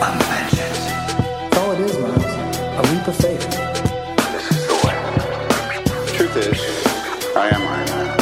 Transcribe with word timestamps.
vengeance. 0.00 0.84
That's 1.48 1.56
all 1.58 1.72
it 1.72 1.80
is, 1.80 1.98
Miles. 1.98 2.24
A 2.24 2.82
leap 2.92 3.06
of 3.08 3.16
faith. 3.16 3.40
This 4.32 4.50
is 4.50 4.66
the 4.66 4.74
way. 4.86 4.96
Truth 6.16 6.36
is, 6.36 7.36
I 7.36 7.48
am 7.48 7.62
Iron 7.62 7.88
Man. 7.88 8.18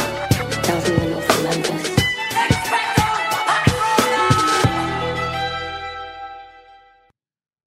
Tells 0.63 0.89
me 0.89 0.97
when 0.97 1.65
you're. 1.65 1.95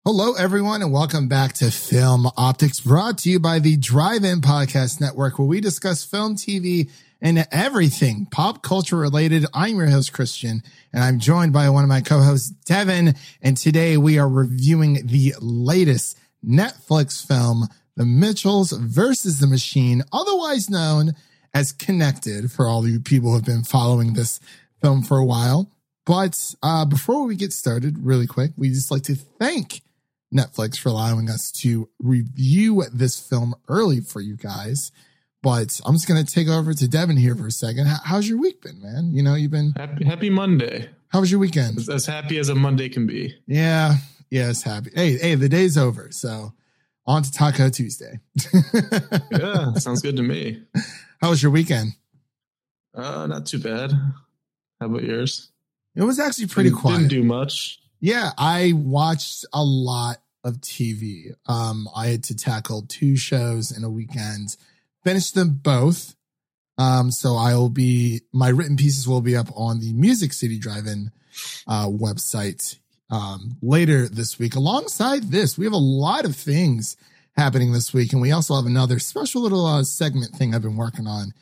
Hello, 0.04 0.34
everyone, 0.34 0.82
and 0.82 0.92
welcome 0.92 1.26
back 1.26 1.54
to 1.54 1.72
Film 1.72 2.28
Optics, 2.36 2.78
brought 2.78 3.18
to 3.18 3.30
you 3.30 3.40
by 3.40 3.58
the 3.58 3.76
Drive 3.76 4.22
In 4.22 4.40
Podcast 4.40 5.00
Network, 5.00 5.36
where 5.38 5.48
we 5.48 5.60
discuss 5.60 6.04
film, 6.04 6.36
TV, 6.36 6.88
and 7.20 7.46
everything 7.50 8.26
pop 8.30 8.62
culture 8.62 8.96
related. 8.96 9.46
I'm 9.54 9.76
your 9.76 9.88
host, 9.88 10.12
Christian, 10.12 10.62
and 10.92 11.02
I'm 11.02 11.18
joined 11.18 11.52
by 11.52 11.68
one 11.70 11.84
of 11.84 11.88
my 11.88 12.00
co-hosts, 12.00 12.50
Devin. 12.50 13.14
And 13.42 13.56
today 13.56 13.96
we 13.96 14.18
are 14.18 14.28
reviewing 14.28 15.06
the 15.06 15.34
latest 15.40 16.18
Netflix 16.44 17.26
film, 17.26 17.68
The 17.96 18.04
Mitchells 18.04 18.72
versus 18.72 19.38
the 19.38 19.46
Machine, 19.46 20.02
otherwise 20.12 20.68
known 20.68 21.12
as 21.54 21.72
Connected 21.72 22.52
for 22.52 22.66
all 22.66 22.86
you 22.86 23.00
people 23.00 23.30
who 23.30 23.36
have 23.36 23.44
been 23.44 23.64
following 23.64 24.12
this 24.12 24.38
film 24.82 25.02
for 25.02 25.16
a 25.16 25.24
while. 25.24 25.70
But 26.04 26.54
uh, 26.62 26.84
before 26.84 27.26
we 27.26 27.34
get 27.34 27.52
started, 27.52 27.98
really 27.98 28.26
quick, 28.26 28.52
we 28.56 28.68
just 28.68 28.90
like 28.90 29.02
to 29.04 29.16
thank 29.16 29.80
Netflix 30.32 30.78
for 30.78 30.90
allowing 30.90 31.30
us 31.30 31.50
to 31.62 31.88
review 31.98 32.84
this 32.92 33.18
film 33.18 33.54
early 33.68 34.00
for 34.00 34.20
you 34.20 34.36
guys. 34.36 34.92
But 35.46 35.80
I'm 35.86 35.94
just 35.94 36.08
going 36.08 36.26
to 36.26 36.34
take 36.34 36.48
over 36.48 36.74
to 36.74 36.88
Devin 36.88 37.16
here 37.16 37.36
for 37.36 37.46
a 37.46 37.52
second. 37.52 37.86
How, 37.86 37.98
how's 38.04 38.28
your 38.28 38.36
week 38.36 38.62
been, 38.62 38.82
man? 38.82 39.14
You 39.14 39.22
know, 39.22 39.36
you've 39.36 39.52
been, 39.52 39.74
Happy, 39.76 40.04
happy 40.04 40.28
Monday. 40.28 40.90
how 41.10 41.20
was 41.20 41.30
your 41.30 41.38
weekend? 41.38 41.78
As, 41.78 41.88
as 41.88 42.04
happy 42.04 42.38
as 42.38 42.48
a 42.48 42.54
Monday 42.56 42.88
can 42.88 43.06
be. 43.06 43.32
Yeah, 43.46 43.94
yeah, 44.28 44.50
it's 44.50 44.62
happy. 44.64 44.90
Hey, 44.92 45.16
hey, 45.16 45.36
the 45.36 45.48
day's 45.48 45.78
over. 45.78 46.08
So 46.10 46.52
on 47.06 47.22
to 47.22 47.30
Taco 47.30 47.68
Tuesday. 47.68 48.18
Yeah, 49.30 49.74
sounds 49.74 50.02
good 50.02 50.16
to 50.16 50.22
me. 50.24 50.64
How 51.20 51.30
was 51.30 51.40
your 51.40 51.52
weekend? 51.52 51.92
Uh, 52.92 53.28
not 53.28 53.46
too 53.46 53.60
bad. 53.60 53.92
How 54.80 54.86
about 54.86 55.04
yours? 55.04 55.52
It 55.94 56.02
was 56.02 56.18
actually 56.18 56.48
pretty 56.48 56.70
didn't, 56.70 56.80
quiet. 56.80 56.96
Didn't 56.96 57.10
do 57.10 57.22
much. 57.22 57.78
Yeah, 58.00 58.30
I 58.36 58.72
watched 58.74 59.46
a 59.52 59.62
lot 59.62 60.16
of 60.42 60.54
TV. 60.54 61.34
Um, 61.46 61.88
I 61.94 62.08
had 62.08 62.24
to 62.24 62.34
tackle 62.34 62.82
two 62.88 63.14
shows 63.14 63.70
in 63.70 63.84
a 63.84 63.90
weekend, 63.90 64.56
finished 65.06 65.36
them 65.36 65.60
both. 65.62 66.16
Um, 66.78 67.12
so 67.12 67.36
I 67.36 67.54
will 67.54 67.70
be 67.70 68.22
my 68.32 68.48
written 68.48 68.76
pieces 68.76 69.06
will 69.06 69.20
be 69.20 69.36
up 69.36 69.46
on 69.54 69.78
the 69.78 69.92
Music 69.92 70.32
City 70.32 70.58
Drive-In 70.58 71.12
uh, 71.68 71.86
website 71.86 72.78
um, 73.08 73.56
later 73.62 74.08
this 74.08 74.38
week. 74.38 74.56
Alongside 74.56 75.30
this, 75.30 75.56
we 75.56 75.64
have 75.64 75.72
a 75.72 75.76
lot 75.76 76.24
of 76.24 76.34
things 76.34 76.96
happening 77.36 77.72
this 77.72 77.94
week, 77.94 78.12
and 78.12 78.20
we 78.20 78.32
also 78.32 78.56
have 78.56 78.66
another 78.66 78.98
special 78.98 79.42
little 79.42 79.64
uh, 79.64 79.84
segment 79.84 80.32
thing 80.32 80.54
I've 80.54 80.62
been 80.62 80.76
working 80.76 81.06
on 81.06 81.32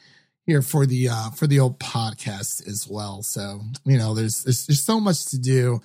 here 0.44 0.60
for 0.60 0.84
the 0.84 1.08
uh, 1.08 1.30
for 1.30 1.46
the 1.46 1.58
old 1.58 1.80
podcast 1.80 2.68
as 2.68 2.86
well. 2.88 3.22
So 3.22 3.62
you 3.86 3.96
know, 3.96 4.12
there's 4.14 4.44
there's, 4.44 4.66
there's 4.66 4.84
so 4.84 5.00
much 5.00 5.24
to 5.26 5.38
do. 5.38 5.80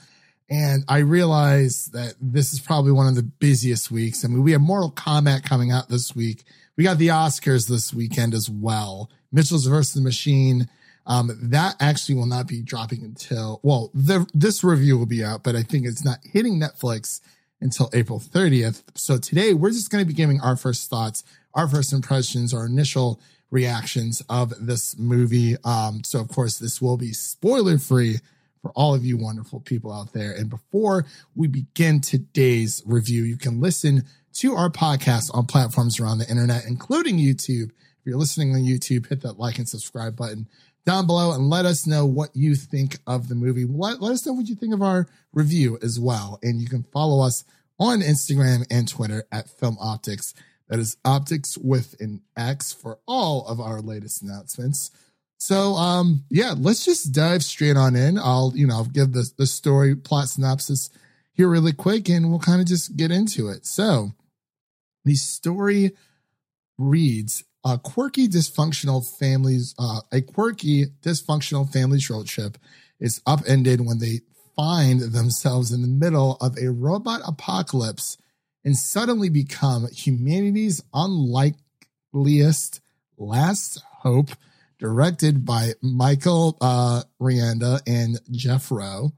And 0.50 0.84
I 0.88 1.00
realize 1.00 1.88
that 1.94 2.16
this 2.20 2.54
is 2.54 2.60
probably 2.60 2.92
one 2.92 3.08
of 3.08 3.16
the 3.16 3.24
busiest 3.24 3.92
weeks. 3.92 4.26
I 4.26 4.28
mean, 4.28 4.42
we 4.42 4.54
have 4.54 4.62
Mortal 4.62 4.92
Kombat 4.92 5.44
coming 5.44 5.72
out 5.72 5.90
this 5.90 6.16
week. 6.16 6.44
We 6.76 6.84
got 6.84 6.98
the 6.98 7.10
Oscars 7.10 7.68
this 7.68 7.94
weekend 7.94 8.34
as 8.34 8.50
well. 8.50 9.12
Mitchell's 9.32 9.68
versus 9.68 9.94
the 9.94 10.02
Machine. 10.02 10.68
Um, 11.06 11.32
that 11.42 11.76
actually 11.80 12.16
will 12.16 12.26
not 12.26 12.48
be 12.48 12.62
dropping 12.62 13.04
until, 13.04 13.60
well, 13.64 13.90
the, 13.94 14.28
this 14.34 14.64
review 14.64 14.98
will 14.98 15.08
be 15.08 15.24
out, 15.24 15.44
but 15.44 15.56
I 15.56 15.64
think 15.64 15.86
it's 15.86 16.06
not 16.06 16.20
hitting 16.24 16.60
Netflix 16.60 17.22
until 17.62 17.90
April 17.94 18.20
30th. 18.20 18.84
So 18.96 19.18
today 19.18 19.54
we're 19.54 19.72
just 19.72 19.90
going 19.90 20.04
to 20.04 20.08
be 20.08 20.14
giving 20.14 20.40
our 20.40 20.56
first 20.56 20.90
thoughts, 20.90 21.24
our 21.54 21.68
first 21.68 21.94
impressions, 21.94 22.54
our 22.54 22.66
initial 22.66 23.20
reactions 23.52 24.22
of 24.30 24.54
this 24.66 24.98
movie. 24.98 25.58
Um, 25.64 26.04
so 26.04 26.20
of 26.20 26.30
course 26.30 26.58
this 26.58 26.82
will 26.82 26.98
be 26.98 27.12
spoiler 27.12 27.78
free 27.78 28.20
for 28.62 28.72
all 28.76 28.94
of 28.94 29.06
you 29.06 29.18
wonderful 29.18 29.60
people 29.60 29.92
out 29.92 30.14
there. 30.14 30.32
And 30.32 30.50
before 30.50 31.06
we 31.36 31.48
begin 31.48 32.02
today's 32.02 32.84
review, 32.86 33.24
you 33.24 33.38
can 33.38 33.62
listen 33.62 34.04
to 34.34 34.56
our 34.56 34.70
podcast 34.70 35.34
on 35.34 35.46
platforms 35.46 36.00
around 36.00 36.20
the 36.20 36.30
internet, 36.30 36.66
including 36.66 37.18
YouTube. 37.18 37.70
If 37.70 38.06
you're 38.06 38.18
listening 38.18 38.54
on 38.54 38.62
YouTube, 38.62 39.08
hit 39.08 39.22
that 39.22 39.40
like 39.40 39.58
and 39.58 39.68
subscribe 39.68 40.16
button 40.16 40.48
down 40.86 41.06
below 41.06 41.34
and 41.34 41.50
let 41.50 41.66
us 41.66 41.86
know 41.86 42.06
what 42.06 42.36
you 42.36 42.56
think 42.56 42.98
of 43.06 43.28
the 43.28 43.36
movie. 43.36 43.66
Let, 43.66 44.02
let 44.02 44.14
us 44.14 44.26
know 44.26 44.34
what 44.34 44.48
you 44.48 44.56
think 44.56 44.74
of 44.74 44.82
our 44.82 45.08
review 45.34 45.78
as 45.82 46.00
well. 46.00 46.40
And 46.42 46.62
you 46.62 46.68
can 46.68 46.84
follow 46.84 47.24
us 47.24 47.44
on 47.80 48.02
Instagram 48.02 48.66
and 48.70 48.88
Twitter 48.88 49.26
at 49.32 49.50
Film 49.50 49.78
Optics. 49.80 50.34
That 50.68 50.80
is 50.80 50.98
optics 51.04 51.58
with 51.58 51.96
an 52.00 52.22
X 52.38 52.74
for 52.74 53.00
all 53.08 53.46
of 53.48 53.60
our 53.60 53.82
latest 53.82 54.22
announcements. 54.22 54.92
So, 55.40 55.76
um, 55.76 56.26
yeah, 56.30 56.54
let's 56.58 56.84
just 56.84 57.14
dive 57.14 57.44
straight 57.44 57.78
on 57.78 57.96
in. 57.96 58.18
I'll, 58.18 58.52
you 58.56 58.68
know, 58.68 58.76
I'll 58.76 58.86
give 58.86 59.14
the, 59.14 59.30
the 59.38 59.48
story 59.48 59.96
plot 59.96 60.28
synopsis 60.28 60.90
here 61.34 61.48
really 61.48 61.72
quick 61.72 62.10
and 62.10 62.30
we'll 62.30 62.40
kind 62.40 62.60
of 62.60 62.68
just 62.68 62.98
get 62.98 63.10
into 63.10 63.48
it. 63.48 63.66
So, 63.66 64.12
the 65.06 65.16
story 65.16 65.92
reads 66.78 67.46
a 67.66 67.78
quirky 67.78 68.28
dysfunctional 68.28 69.06
families, 69.18 69.76
uh, 69.80 70.02
a 70.12 70.22
quirky 70.22 70.88
dysfunctional 71.02 71.72
family's 71.72 72.10
road 72.10 72.28
trip 72.28 72.58
is 73.00 73.22
upended 73.26 73.82
when 73.82 74.00
they 74.00 74.20
find 74.58 75.00
themselves 75.00 75.72
in 75.72 75.82
the 75.82 75.88
middle 75.88 76.36
of 76.42 76.58
a 76.58 76.70
robot 76.70 77.22
apocalypse 77.26 78.18
and 78.66 78.76
suddenly 78.76 79.30
become 79.30 79.88
humanity's 79.88 80.84
unlikeliest 80.94 82.82
last 83.18 83.82
hope 84.02 84.32
directed 84.80 85.46
by 85.46 85.74
Michael 85.82 86.58
uh, 86.62 87.04
Rianda 87.22 87.82
and 87.86 88.20
Jeff 88.32 88.72
Rowe. 88.72 89.12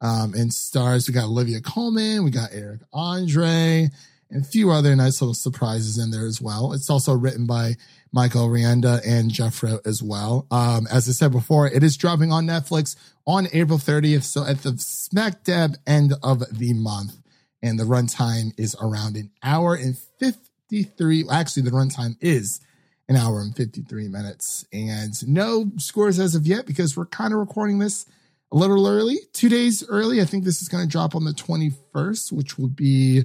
Um, 0.00 0.34
and 0.34 0.52
stars, 0.52 1.08
we 1.08 1.14
got 1.14 1.24
Olivia 1.24 1.60
Colman, 1.60 2.24
we 2.24 2.30
got 2.30 2.50
Eric 2.52 2.82
Andre, 2.92 3.88
and 4.30 4.44
a 4.44 4.46
few 4.46 4.70
other 4.70 4.94
nice 4.94 5.22
little 5.22 5.34
surprises 5.34 5.96
in 5.96 6.10
there 6.10 6.26
as 6.26 6.42
well. 6.42 6.74
It's 6.74 6.90
also 6.90 7.14
written 7.14 7.46
by 7.46 7.76
Michael 8.12 8.48
Rianda 8.48 9.00
and 9.06 9.30
Jeff 9.30 9.62
Rowe 9.62 9.80
as 9.86 10.02
well. 10.02 10.46
Um, 10.50 10.86
as 10.90 11.08
I 11.08 11.12
said 11.12 11.32
before, 11.32 11.68
it 11.68 11.82
is 11.82 11.96
dropping 11.96 12.32
on 12.32 12.46
Netflix 12.46 12.96
on 13.26 13.48
April 13.52 13.78
30th. 13.78 14.24
So 14.24 14.44
at 14.44 14.62
the 14.62 14.76
smack 14.78 15.42
dab 15.44 15.76
end 15.86 16.12
of 16.22 16.44
the 16.56 16.74
month. 16.74 17.16
And 17.62 17.80
the 17.80 17.84
runtime 17.84 18.52
is 18.58 18.76
around 18.78 19.16
an 19.16 19.30
hour 19.42 19.74
and 19.74 19.96
53. 20.20 21.24
Actually, 21.30 21.62
the 21.62 21.70
runtime 21.70 22.16
is 22.20 22.60
an 23.08 23.16
hour 23.16 23.40
and 23.40 23.54
53 23.56 24.08
minutes. 24.08 24.66
And 24.72 25.12
no 25.28 25.70
scores 25.78 26.18
as 26.18 26.34
of 26.34 26.46
yet 26.46 26.66
because 26.66 26.96
we're 26.96 27.06
kind 27.06 27.32
of 27.32 27.38
recording 27.40 27.78
this 27.78 28.06
a 28.52 28.56
little 28.56 28.86
early, 28.86 29.18
two 29.32 29.48
days 29.48 29.84
early. 29.88 30.20
I 30.20 30.24
think 30.24 30.44
this 30.44 30.62
is 30.62 30.68
going 30.68 30.84
to 30.84 30.88
drop 30.90 31.14
on 31.14 31.24
the 31.24 31.32
21st, 31.32 32.32
which 32.32 32.56
will 32.58 32.68
be 32.68 33.24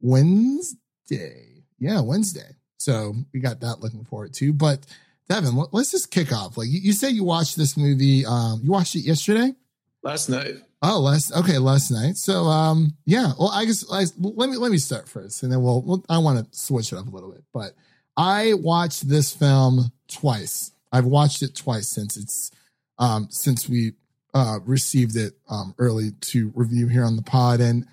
Wednesday. 0.00 1.64
Yeah, 1.78 2.00
Wednesday. 2.00 2.56
So 2.78 3.14
we 3.32 3.40
got 3.40 3.60
that 3.60 3.80
looking 3.80 4.04
forward 4.04 4.32
to. 4.34 4.52
But 4.52 4.86
Devin, 5.28 5.54
let- 5.56 5.74
let's 5.74 5.90
just 5.90 6.10
kick 6.10 6.32
off. 6.32 6.56
Like 6.56 6.68
you, 6.68 6.80
you 6.80 6.92
say 6.92 7.10
you 7.10 7.24
watched 7.24 7.56
this 7.56 7.76
movie. 7.76 8.24
Um, 8.24 8.60
you 8.62 8.70
watched 8.70 8.94
it 8.96 9.00
yesterday? 9.00 9.54
Last 10.02 10.28
night. 10.28 10.54
Oh, 10.82 10.98
last 11.00 11.30
okay, 11.36 11.58
last 11.58 11.90
night. 11.90 12.16
So, 12.16 12.44
um, 12.44 12.96
yeah. 13.04 13.32
Well, 13.38 13.50
I 13.52 13.66
guess 13.66 13.84
I, 13.92 14.06
let 14.18 14.48
me 14.48 14.56
let 14.56 14.72
me 14.72 14.78
start 14.78 15.10
first, 15.10 15.42
and 15.42 15.52
then 15.52 15.62
we'll. 15.62 15.82
we'll 15.82 16.04
I 16.08 16.16
want 16.16 16.38
to 16.38 16.58
switch 16.58 16.90
it 16.90 16.96
up 16.96 17.06
a 17.06 17.10
little 17.10 17.30
bit, 17.30 17.44
but 17.52 17.74
I 18.20 18.52
watched 18.52 19.08
this 19.08 19.32
film 19.32 19.92
twice. 20.06 20.72
I've 20.92 21.06
watched 21.06 21.40
it 21.40 21.54
twice 21.54 21.88
since 21.88 22.18
it's 22.18 22.50
um 22.98 23.28
since 23.30 23.66
we 23.66 23.92
uh 24.34 24.58
received 24.66 25.16
it 25.16 25.38
um 25.48 25.74
early 25.78 26.10
to 26.20 26.52
review 26.54 26.86
here 26.88 27.02
on 27.02 27.16
the 27.16 27.22
pod, 27.22 27.60
and 27.60 27.86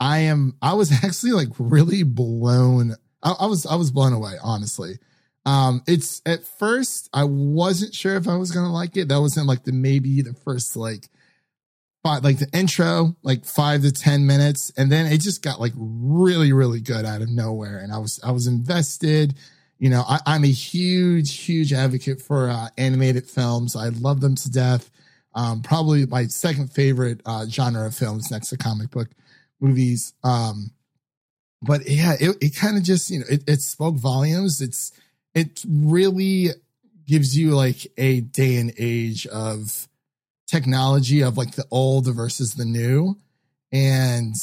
I 0.00 0.18
am 0.18 0.56
I 0.60 0.72
was 0.72 0.92
actually 1.04 1.30
like 1.30 1.50
really 1.60 2.02
blown. 2.02 2.96
I, 3.22 3.36
I 3.38 3.46
was 3.46 3.66
I 3.66 3.76
was 3.76 3.92
blown 3.92 4.12
away, 4.12 4.34
honestly. 4.42 4.98
Um, 5.46 5.84
it's 5.86 6.22
at 6.26 6.44
first 6.44 7.08
I 7.14 7.22
wasn't 7.22 7.94
sure 7.94 8.16
if 8.16 8.26
I 8.26 8.34
was 8.34 8.50
gonna 8.50 8.72
like 8.72 8.96
it. 8.96 9.06
That 9.06 9.20
wasn't 9.20 9.46
like 9.46 9.62
the 9.62 9.72
maybe 9.72 10.22
the 10.22 10.34
first 10.34 10.76
like 10.76 11.08
five, 12.02 12.24
like 12.24 12.40
the 12.40 12.48
intro, 12.52 13.14
like 13.22 13.44
five 13.44 13.82
to 13.82 13.92
10 13.92 14.26
minutes. 14.26 14.72
And 14.76 14.90
then 14.90 15.06
it 15.06 15.18
just 15.18 15.42
got 15.42 15.60
like 15.60 15.72
really, 15.76 16.52
really 16.52 16.80
good 16.80 17.04
out 17.04 17.22
of 17.22 17.28
nowhere. 17.28 17.78
And 17.78 17.92
I 17.92 17.98
was, 17.98 18.20
I 18.22 18.30
was 18.30 18.46
invested. 18.46 19.34
You 19.78 19.90
know, 19.90 20.04
I, 20.08 20.18
I'm 20.26 20.44
a 20.44 20.48
huge, 20.50 21.36
huge 21.38 21.72
advocate 21.72 22.20
for 22.20 22.50
uh, 22.50 22.68
animated 22.76 23.26
films. 23.26 23.76
I 23.76 23.88
love 23.88 24.20
them 24.20 24.34
to 24.36 24.50
death. 24.50 24.90
Um, 25.34 25.62
probably 25.62 26.04
my 26.06 26.26
second 26.26 26.72
favorite 26.72 27.20
uh, 27.24 27.46
genre 27.46 27.86
of 27.86 27.94
films 27.94 28.30
next 28.30 28.48
to 28.48 28.56
comic 28.56 28.90
book 28.90 29.08
movies. 29.60 30.14
Um, 30.24 30.72
but 31.62 31.88
yeah, 31.88 32.14
it, 32.18 32.36
it 32.40 32.56
kind 32.56 32.76
of 32.76 32.82
just, 32.82 33.10
you 33.10 33.20
know, 33.20 33.26
it, 33.30 33.44
it 33.46 33.60
spoke 33.60 33.94
volumes. 33.94 34.60
It's, 34.60 34.92
it 35.34 35.64
really 35.68 36.48
gives 37.06 37.36
you 37.36 37.54
like 37.54 37.86
a 37.96 38.20
day 38.20 38.56
and 38.56 38.72
age 38.78 39.26
of 39.28 39.88
technology 40.46 41.22
of 41.22 41.36
like 41.36 41.54
the 41.54 41.66
old 41.70 42.06
versus 42.14 42.54
the 42.54 42.64
new. 42.64 43.16
And 43.70 44.34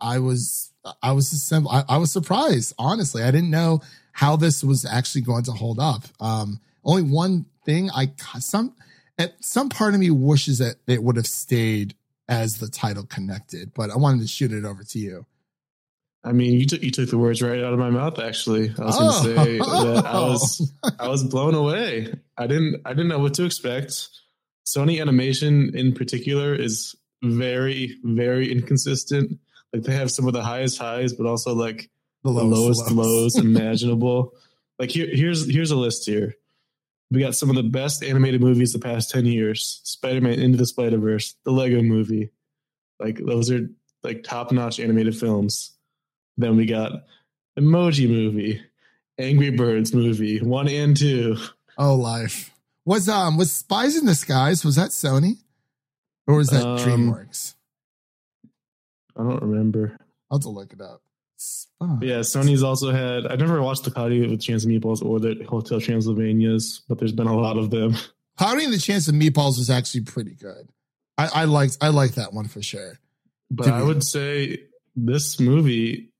I 0.00 0.18
was 0.18 0.72
I 1.02 1.12
was 1.12 1.32
assemb- 1.32 1.68
I, 1.70 1.84
I 1.94 1.96
was 1.96 2.12
surprised. 2.12 2.74
Honestly, 2.78 3.22
I 3.22 3.30
didn't 3.30 3.50
know 3.50 3.80
how 4.14 4.36
this 4.36 4.64
was 4.64 4.84
actually 4.84 5.20
going 5.22 5.42
to 5.44 5.52
hold 5.52 5.78
up. 5.78 6.04
Um, 6.20 6.60
only 6.84 7.02
one 7.02 7.46
thing 7.66 7.90
I 7.90 8.12
some 8.38 8.74
at 9.18 9.34
some 9.44 9.68
part 9.68 9.94
of 9.94 10.00
me 10.00 10.10
wishes 10.10 10.58
that 10.58 10.76
it 10.86 11.02
would 11.02 11.16
have 11.16 11.26
stayed 11.26 11.94
as 12.28 12.58
the 12.58 12.68
title 12.68 13.04
connected, 13.04 13.72
but 13.74 13.90
I 13.90 13.96
wanted 13.96 14.22
to 14.22 14.28
shoot 14.28 14.52
it 14.52 14.64
over 14.64 14.82
to 14.84 14.98
you. 14.98 15.26
I 16.24 16.32
mean, 16.32 16.58
you 16.58 16.64
took 16.66 16.82
you 16.82 16.90
took 16.90 17.10
the 17.10 17.18
words 17.18 17.42
right 17.42 17.62
out 17.62 17.72
of 17.74 17.78
my 17.78 17.90
mouth. 17.90 18.18
Actually, 18.18 18.72
I 18.78 18.84
was 18.84 18.96
Oh. 18.98 19.00
going 19.00 19.36
to 19.36 19.42
say 19.42 19.58
that 19.58 20.06
I 20.06 20.20
was 20.20 20.72
I 20.98 21.08
was 21.08 21.22
blown 21.24 21.54
away. 21.54 22.14
I 22.38 22.46
didn't 22.46 22.80
I 22.86 22.90
didn't 22.90 23.08
know 23.08 23.18
what 23.18 23.34
to 23.34 23.44
expect. 23.44 24.08
Sony 24.66 25.00
Animation 25.02 25.76
in 25.76 25.92
particular 25.92 26.54
is 26.54 26.94
very 27.22 27.98
very 28.04 28.50
inconsistent. 28.50 29.38
Like 29.72 29.82
they 29.82 29.94
have 29.94 30.10
some 30.10 30.26
of 30.26 30.32
the 30.32 30.42
highest 30.42 30.78
highs, 30.78 31.12
but 31.12 31.26
also 31.26 31.52
like 31.54 31.90
the 32.24 32.32
the 32.32 32.42
lowest 32.44 32.90
lows 32.90 33.36
imaginable. 33.38 34.34
Like 34.78 34.90
here, 34.90 35.06
here's 35.10 35.48
here's 35.48 35.70
a 35.70 35.76
list 35.76 36.06
here. 36.06 36.34
We 37.10 37.20
got 37.20 37.34
some 37.36 37.50
of 37.50 37.56
the 37.56 37.62
best 37.62 38.02
animated 38.02 38.40
movies 38.40 38.72
the 38.72 38.78
past 38.78 39.10
ten 39.10 39.26
years: 39.26 39.80
Spider-Man 39.84 40.40
Into 40.40 40.58
the 40.58 40.66
Spider-Verse, 40.66 41.36
the 41.44 41.52
Lego 41.52 41.82
Movie. 41.82 42.30
Like 42.98 43.18
those 43.24 43.50
are 43.50 43.68
like 44.02 44.24
top-notch 44.24 44.80
animated 44.80 45.16
films. 45.16 45.72
Then 46.36 46.56
we 46.56 46.66
got 46.66 47.04
Emoji 47.58 48.08
Movie, 48.08 48.60
Angry 49.18 49.50
Birds 49.50 49.94
movie, 49.94 50.40
one 50.40 50.66
and 50.68 50.96
two. 50.96 51.36
Oh, 51.78 51.94
life 51.94 52.50
was 52.84 53.08
um 53.08 53.36
was 53.36 53.52
Spies 53.52 53.96
in 53.96 54.06
the 54.06 54.14
Skies? 54.14 54.64
Was 54.64 54.76
that 54.76 54.90
Sony 54.90 55.34
or 56.26 56.36
was 56.36 56.48
that 56.48 56.66
Um, 56.66 56.78
DreamWorks? 56.78 57.54
I 59.16 59.22
don't 59.22 59.42
remember. 59.42 59.96
I'll 60.30 60.38
have 60.38 60.42
to 60.42 60.48
look 60.50 60.72
it 60.72 60.80
up. 60.80 61.02
Yeah, 62.00 62.20
Sony's 62.20 62.62
also 62.62 62.92
had. 62.92 63.26
I 63.26 63.36
never 63.36 63.60
watched 63.60 63.84
the 63.84 63.90
Cloudy 63.90 64.26
with 64.26 64.40
Chance 64.40 64.64
of 64.64 64.70
Meatballs 64.70 65.04
or 65.04 65.20
the 65.20 65.44
Hotel 65.48 65.78
Transylvanias, 65.80 66.80
but 66.88 66.98
there's 66.98 67.12
been 67.12 67.26
a 67.26 67.36
lot 67.36 67.58
of 67.58 67.70
them. 67.70 67.94
Cloudy 68.38 68.64
and 68.64 68.72
the 68.72 68.78
Chance 68.78 69.08
of 69.08 69.14
Meatballs 69.14 69.58
was 69.58 69.70
actually 69.70 70.02
pretty 70.02 70.34
good. 70.34 70.68
I, 71.18 71.28
I 71.32 71.44
liked 71.44 71.78
I 71.80 71.88
liked 71.88 72.16
that 72.16 72.32
one 72.32 72.48
for 72.48 72.62
sure. 72.62 72.98
But 73.50 73.68
I 73.68 73.82
would 73.82 74.02
say 74.02 74.62
this 74.96 75.38
movie 75.38 76.10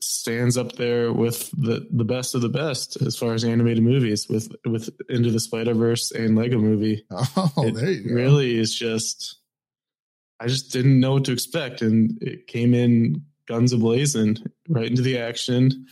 stands 0.00 0.56
up 0.56 0.72
there 0.72 1.12
with 1.12 1.50
the 1.50 1.86
the 1.90 2.04
best 2.04 2.34
of 2.34 2.40
the 2.40 2.48
best 2.48 3.02
as 3.02 3.16
far 3.16 3.34
as 3.34 3.44
animated 3.44 3.82
movies 3.82 4.28
with 4.28 4.54
with 4.64 4.88
Into 5.08 5.30
the 5.30 5.40
Spider 5.40 5.74
Verse 5.74 6.12
and 6.12 6.36
Lego 6.36 6.58
Movie. 6.58 7.04
Oh, 7.36 7.52
it 7.58 7.74
there 7.74 7.90
you 7.90 8.08
go. 8.08 8.14
really 8.14 8.58
is 8.58 8.74
just. 8.74 9.36
I 10.40 10.46
just 10.46 10.70
didn't 10.72 11.00
know 11.00 11.14
what 11.14 11.24
to 11.24 11.32
expect, 11.32 11.82
and 11.82 12.16
it 12.22 12.46
came 12.46 12.72
in 12.72 13.24
guns 13.48 13.74
ablazing 13.74 14.46
right 14.68 14.86
into 14.86 15.02
the 15.02 15.18
action. 15.18 15.86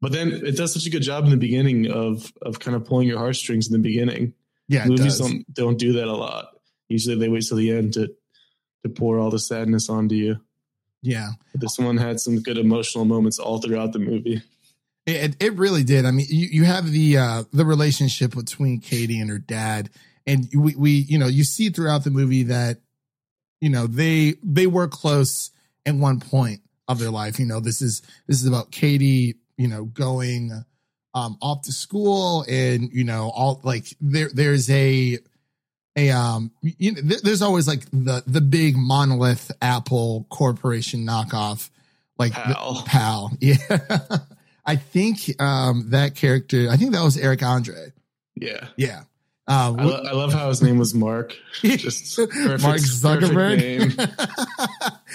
But 0.00 0.12
then 0.12 0.32
it 0.32 0.56
does 0.56 0.72
such 0.74 0.86
a 0.86 0.90
good 0.90 1.02
job 1.02 1.24
in 1.24 1.30
the 1.30 1.36
beginning 1.36 1.90
of 1.90 2.32
of 2.42 2.58
kind 2.58 2.76
of 2.76 2.84
pulling 2.84 3.06
your 3.06 3.18
heartstrings 3.18 3.66
in 3.66 3.72
the 3.72 3.78
beginning. 3.78 4.34
Yeah, 4.68 4.84
it 4.84 4.88
Movies 4.88 5.18
does. 5.18 5.20
don't 5.20 5.54
don't 5.54 5.78
do 5.78 5.92
that 5.94 6.08
a 6.08 6.12
lot. 6.12 6.48
Usually 6.88 7.16
they 7.16 7.28
wait 7.28 7.44
till 7.46 7.56
the 7.56 7.70
end 7.70 7.94
to 7.94 8.08
to 8.82 8.88
pour 8.88 9.18
all 9.18 9.30
the 9.30 9.38
sadness 9.38 9.88
onto 9.88 10.14
you. 10.14 10.40
Yeah. 11.02 11.30
But 11.52 11.60
this 11.60 11.78
one 11.78 11.96
had 11.96 12.20
some 12.20 12.40
good 12.40 12.58
emotional 12.58 13.04
moments 13.04 13.38
all 13.38 13.58
throughout 13.58 13.92
the 13.92 13.98
movie. 13.98 14.42
It, 15.06 15.36
it 15.40 15.54
really 15.56 15.82
did. 15.82 16.04
I 16.04 16.10
mean, 16.10 16.26
you, 16.28 16.48
you 16.50 16.64
have 16.64 16.90
the 16.90 17.18
uh, 17.18 17.44
the 17.52 17.64
relationship 17.64 18.34
between 18.34 18.80
Katie 18.80 19.18
and 19.18 19.30
her 19.30 19.38
dad, 19.38 19.90
and 20.26 20.48
we, 20.54 20.74
we 20.76 20.90
you 20.90 21.18
know 21.18 21.26
you 21.26 21.42
see 21.42 21.70
throughout 21.70 22.04
the 22.04 22.10
movie 22.10 22.44
that 22.44 22.78
you 23.60 23.70
know 23.70 23.86
they 23.86 24.34
they 24.42 24.66
were 24.66 24.88
close 24.88 25.50
at 25.86 25.94
one 25.94 26.20
point 26.20 26.60
of 26.90 26.98
their 26.98 27.10
life. 27.10 27.38
You 27.38 27.46
know, 27.46 27.60
this 27.60 27.80
is 27.82 28.02
this 28.26 28.40
is 28.40 28.46
about 28.46 28.70
Katie, 28.70 29.36
you 29.56 29.68
know, 29.68 29.84
going 29.84 30.64
um 31.14 31.36
off 31.40 31.62
to 31.62 31.72
school, 31.72 32.44
and 32.48 32.90
you 32.92 33.04
know 33.04 33.30
all 33.34 33.60
like 33.62 33.86
there 34.00 34.28
there's 34.32 34.68
a 34.70 35.18
a 35.96 36.10
um 36.10 36.52
you 36.62 36.92
know, 36.92 37.00
there- 37.02 37.20
there's 37.22 37.42
always 37.42 37.66
like 37.66 37.84
the 37.92 38.22
the 38.26 38.40
big 38.40 38.76
monolith 38.76 39.50
Apple 39.60 40.26
corporation 40.30 41.06
knockoff 41.06 41.70
like 42.18 42.32
the- 42.34 42.54
Pal. 42.54 42.82
pal 42.86 43.32
yeah 43.40 43.56
i 44.66 44.76
think 44.76 45.34
um 45.40 45.86
that 45.90 46.14
character 46.14 46.68
i 46.70 46.76
think 46.76 46.92
that 46.92 47.02
was 47.02 47.16
eric 47.16 47.42
andre 47.42 47.92
Yeah. 48.36 48.68
yeah 48.76 49.02
uh, 49.50 49.74
I, 49.76 49.84
lo- 49.84 50.04
I 50.06 50.12
love 50.12 50.32
how 50.32 50.48
his 50.48 50.62
name 50.62 50.78
was 50.78 50.94
Mark. 50.94 51.36
Just 51.62 52.16
perfect, 52.16 52.62
mark 52.62 52.78
zuckerberg 52.78 53.98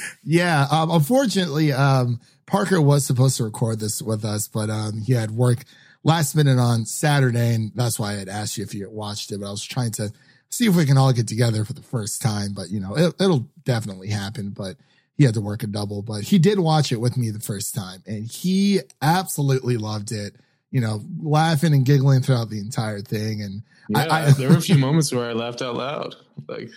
yeah 0.24 0.68
um 0.70 0.92
unfortunately 0.92 1.72
um 1.72 2.20
parker 2.46 2.82
was 2.82 3.06
supposed 3.06 3.38
to 3.38 3.44
record 3.44 3.80
this 3.80 4.02
with 4.02 4.24
us 4.26 4.48
but 4.48 4.70
um 4.70 5.02
he 5.02 5.14
had 5.14 5.32
work 5.32 5.64
last 6.04 6.36
minute 6.36 6.60
on 6.60 6.86
saturday 6.86 7.56
and 7.56 7.72
that's 7.76 7.98
why 8.00 8.12
i 8.12 8.14
had 8.14 8.30
asked 8.30 8.58
you 8.58 8.64
if 8.64 8.76
you 8.76 8.84
had 8.84 8.94
watched 8.94 9.32
it 9.32 9.40
but 9.40 9.48
i 9.48 9.52
was 9.52 9.64
trying 9.64 9.92
to 9.92 10.12
see 10.50 10.68
if 10.68 10.76
we 10.76 10.86
can 10.86 10.98
all 10.98 11.12
get 11.14 11.28
together 11.28 11.66
for 11.66 11.74
the 11.74 11.82
first 11.82 12.22
time 12.22 12.54
but 12.54 12.70
you 12.70 12.80
know 12.80 12.96
it, 12.96 13.16
it'll 13.20 13.48
definitely 13.64 14.10
happen 14.10 14.50
but 14.50 14.76
he 15.18 15.24
had 15.24 15.34
to 15.36 15.42
work 15.42 15.64
a 15.64 15.68
double, 15.68 16.02
but 16.02 16.24
he 16.24 16.38
did 16.38 16.60
watch 16.60 16.92
it 16.92 17.00
with 17.00 17.18
me 17.18 17.30
the 17.30 17.40
first 17.40 17.74
time 17.74 18.04
and 18.06 18.30
he 18.30 18.82
absolutely 19.02 19.78
loved 19.78 20.12
it. 20.12 20.36
You 20.76 20.82
know, 20.82 21.02
laughing 21.22 21.74
and 21.74 21.86
giggling 21.86 22.22
throughout 22.22 22.50
the 22.50 22.60
entire 22.60 23.00
thing. 23.00 23.42
And 23.42 23.64
Yeah, 23.88 24.08
I- 24.12 24.26
I- 24.28 24.32
there 24.34 24.50
were 24.50 24.58
a 24.58 24.62
few 24.70 24.78
moments 24.88 25.10
where 25.14 25.30
I 25.30 25.32
laughed 25.34 25.62
out 25.62 25.76
loud. 25.78 26.16
Like 26.50 26.70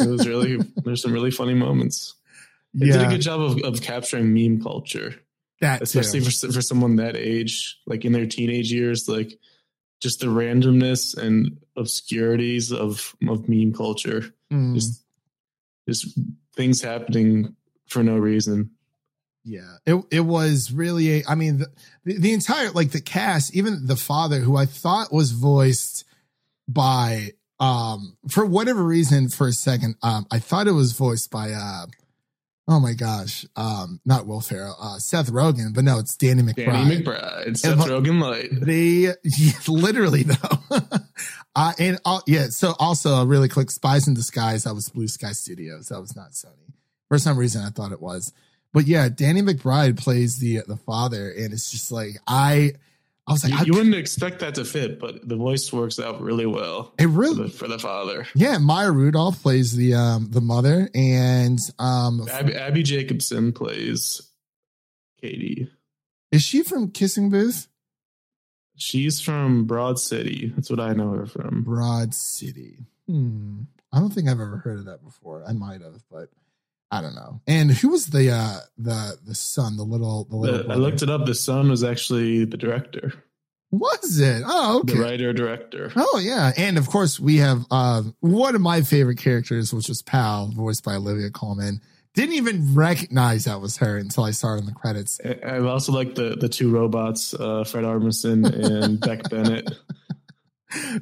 it 0.00 0.08
was 0.08 0.26
really 0.28 0.58
there's 0.84 1.02
some 1.02 1.12
really 1.12 1.32
funny 1.32 1.54
moments. 1.54 2.14
They 2.74 2.86
did 2.86 3.02
a 3.02 3.08
good 3.08 3.22
job 3.22 3.40
of, 3.40 3.58
of 3.64 3.82
capturing 3.82 4.32
meme 4.32 4.62
culture, 4.62 5.16
that 5.60 5.82
especially 5.82 6.20
too. 6.20 6.30
for 6.30 6.52
for 6.52 6.62
someone 6.62 6.94
that 6.96 7.16
age, 7.16 7.76
like 7.86 8.04
in 8.04 8.12
their 8.12 8.26
teenage 8.26 8.70
years, 8.72 9.08
like 9.08 9.36
just 10.00 10.20
the 10.20 10.26
randomness 10.26 11.16
and 11.16 11.56
obscurities 11.76 12.70
of 12.72 13.16
of 13.28 13.48
meme 13.48 13.72
culture. 13.72 14.32
Mm, 14.52 14.74
Just 14.76 15.02
just 15.88 16.06
things 16.56 16.80
happening 16.82 17.56
for 17.88 18.02
no 18.04 18.16
reason. 18.16 18.70
Yeah, 19.44 19.76
it 19.86 20.02
it 20.10 20.20
was 20.20 20.72
really. 20.72 21.20
A, 21.20 21.24
I 21.28 21.34
mean, 21.34 21.58
the, 22.04 22.14
the 22.14 22.32
entire 22.32 22.70
like 22.70 22.92
the 22.92 23.00
cast, 23.00 23.54
even 23.54 23.86
the 23.86 23.96
father, 23.96 24.40
who 24.40 24.56
I 24.56 24.66
thought 24.66 25.12
was 25.12 25.32
voiced 25.32 26.04
by 26.68 27.32
um 27.60 28.16
for 28.30 28.44
whatever 28.44 28.82
reason 28.82 29.28
for 29.28 29.46
a 29.46 29.52
second 29.52 29.94
um 30.02 30.26
I 30.32 30.40
thought 30.40 30.66
it 30.66 30.72
was 30.72 30.92
voiced 30.92 31.30
by 31.30 31.52
uh 31.52 31.86
oh 32.66 32.80
my 32.80 32.94
gosh 32.94 33.46
um 33.54 34.00
not 34.04 34.26
Will 34.26 34.40
Ferrell 34.40 34.76
uh 34.80 34.98
Seth 34.98 35.30
Rogen 35.30 35.72
but 35.72 35.84
no 35.84 36.00
it's 36.00 36.16
Danny 36.16 36.42
McBride. 36.42 36.66
Danny 36.66 37.02
McBride, 37.02 37.56
Seth 37.56 37.78
but- 37.78 37.88
Rogen 37.88 38.20
light. 38.20 38.48
They 38.50 39.14
literally 39.68 40.24
though. 40.24 40.58
uh, 41.54 41.72
and 41.78 42.00
uh, 42.04 42.20
yeah, 42.26 42.46
so 42.48 42.74
also 42.80 43.14
a 43.14 43.26
really 43.26 43.48
quick 43.48 43.70
Spies 43.70 44.08
in 44.08 44.14
Disguise. 44.14 44.64
That 44.64 44.74
was 44.74 44.88
Blue 44.88 45.06
Sky 45.08 45.32
Studios. 45.32 45.88
That 45.88 46.00
was 46.00 46.16
not 46.16 46.32
Sony. 46.32 46.72
For 47.08 47.18
some 47.18 47.38
reason, 47.38 47.62
I 47.62 47.68
thought 47.70 47.92
it 47.92 48.02
was. 48.02 48.32
But 48.74 48.86
yeah, 48.86 49.08
Danny 49.08 49.40
McBride 49.40 49.96
plays 49.96 50.38
the 50.38 50.60
the 50.66 50.76
father, 50.76 51.30
and 51.30 51.52
it's 51.54 51.70
just 51.70 51.90
like 51.92 52.18
I, 52.26 52.72
I 53.26 53.32
was 53.32 53.44
like, 53.44 53.52
You, 53.52 53.58
I, 53.58 53.62
you 53.62 53.72
wouldn't 53.74 53.94
expect 53.94 54.40
that 54.40 54.56
to 54.56 54.64
fit, 54.64 54.98
but 55.00 55.26
the 55.26 55.36
voice 55.36 55.72
works 55.72 55.98
out 55.98 56.20
really 56.20 56.44
well 56.44 56.92
it 56.98 57.04
for 57.04 57.08
really, 57.08 57.44
the, 57.44 57.48
for 57.48 57.68
the 57.68 57.78
father. 57.78 58.26
yeah. 58.34 58.58
Maya 58.58 58.90
Rudolph 58.90 59.40
plays 59.40 59.74
the 59.76 59.94
um 59.94 60.28
the 60.30 60.40
mother, 60.42 60.90
and 60.94 61.58
um, 61.78 62.28
Abby, 62.30 62.54
Abbi 62.54 62.82
Jacobson 62.82 63.52
plays 63.52 64.20
Katie. 65.22 65.70
is 66.32 66.42
she 66.42 66.62
from 66.62 66.90
Kissing 66.90 67.30
Booth? 67.30 67.68
She's 68.76 69.20
from 69.20 69.66
Broad 69.66 70.00
City. 70.00 70.52
That's 70.56 70.68
what 70.68 70.80
I 70.80 70.94
know 70.94 71.12
her 71.12 71.26
from. 71.26 71.62
Broad 71.62 72.12
City. 72.12 72.78
Hmm. 73.06 73.60
I 73.92 74.00
don't 74.00 74.10
think 74.12 74.28
I've 74.28 74.40
ever 74.40 74.56
heard 74.56 74.80
of 74.80 74.86
that 74.86 75.04
before. 75.04 75.44
I 75.46 75.52
might 75.52 75.80
have, 75.80 76.02
but 76.10 76.28
I 76.90 77.00
don't 77.00 77.14
know. 77.14 77.40
And 77.46 77.70
who 77.70 77.88
was 77.88 78.06
the 78.06 78.30
uh 78.30 78.60
the 78.78 79.16
the 79.26 79.34
son, 79.34 79.76
the 79.76 79.82
little 79.82 80.24
the 80.24 80.36
little 80.36 80.62
The- 80.68 80.72
I 80.72 80.76
looked 80.76 81.02
it 81.02 81.10
up. 81.10 81.26
The 81.26 81.34
son 81.34 81.68
was 81.70 81.82
actually 81.82 82.44
the 82.44 82.56
director, 82.56 83.12
Was 83.72 84.20
it? 84.20 84.42
Oh, 84.46 84.80
okay. 84.80 84.94
the 84.94 85.00
writer 85.00 85.32
director. 85.32 85.90
Oh 85.96 86.20
yeah. 86.22 86.52
And 86.56 86.78
of 86.78 86.88
course 86.88 87.18
we 87.18 87.38
have 87.38 87.64
um 87.70 88.14
one 88.20 88.54
of 88.54 88.60
my 88.60 88.82
favorite 88.82 89.18
characters, 89.18 89.72
which 89.74 89.88
was 89.88 90.02
Pal, 90.02 90.48
voiced 90.48 90.84
by 90.84 90.94
Olivia 90.94 91.30
Colman. 91.30 91.80
Didn't 92.14 92.34
even 92.36 92.76
recognize 92.76 93.46
that 93.46 93.60
was 93.60 93.78
her 93.78 93.96
until 93.98 94.22
I 94.22 94.30
saw 94.30 94.50
her 94.50 94.58
in 94.58 94.66
the 94.66 94.72
credits. 94.72 95.20
I 95.24 95.56
I 95.56 95.58
also 95.60 95.90
like 95.90 96.14
the 96.14 96.36
the 96.38 96.48
two 96.48 96.70
robots, 96.70 97.34
uh, 97.34 97.64
Fred 97.64 97.82
Armisen 97.84 98.44
and 98.46 99.00
Beck 99.00 99.28
Bennett. 99.28 99.68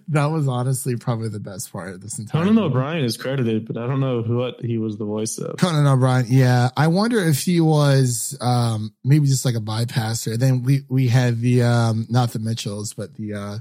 That 0.09 0.27
was 0.27 0.49
honestly 0.49 0.97
probably 0.97 1.29
the 1.29 1.41
best 1.41 1.73
part 1.73 1.95
of 1.95 2.01
this 2.01 2.19
entire 2.19 2.43
Conan 2.43 2.55
movie. 2.55 2.67
O'Brien 2.67 3.05
is 3.05 3.17
credited, 3.17 3.67
but 3.67 3.77
I 3.77 3.87
don't 3.87 4.01
know 4.01 4.23
who 4.23 4.39
what 4.39 4.61
he 4.61 4.79
was 4.79 4.99
the 4.99 5.05
voice 5.05 5.39
of. 5.39 5.57
Conan 5.57 5.87
O'Brien. 5.87 6.27
Yeah. 6.29 6.71
I 6.77 6.89
wonder 6.89 7.19
if 7.19 7.43
he 7.43 7.61
was 7.61 8.37
um 8.41 8.95
maybe 9.05 9.27
just 9.27 9.45
like 9.45 9.55
a 9.55 9.61
bypasser. 9.61 10.37
Then 10.39 10.63
we 10.63 10.83
we 10.89 11.09
had 11.09 11.41
the 11.41 11.63
um 11.63 12.07
not 12.11 12.33
the 12.33 12.39
Mitchells, 12.39 12.95
but 12.95 13.15
the 13.15 13.35
uh 13.35 13.59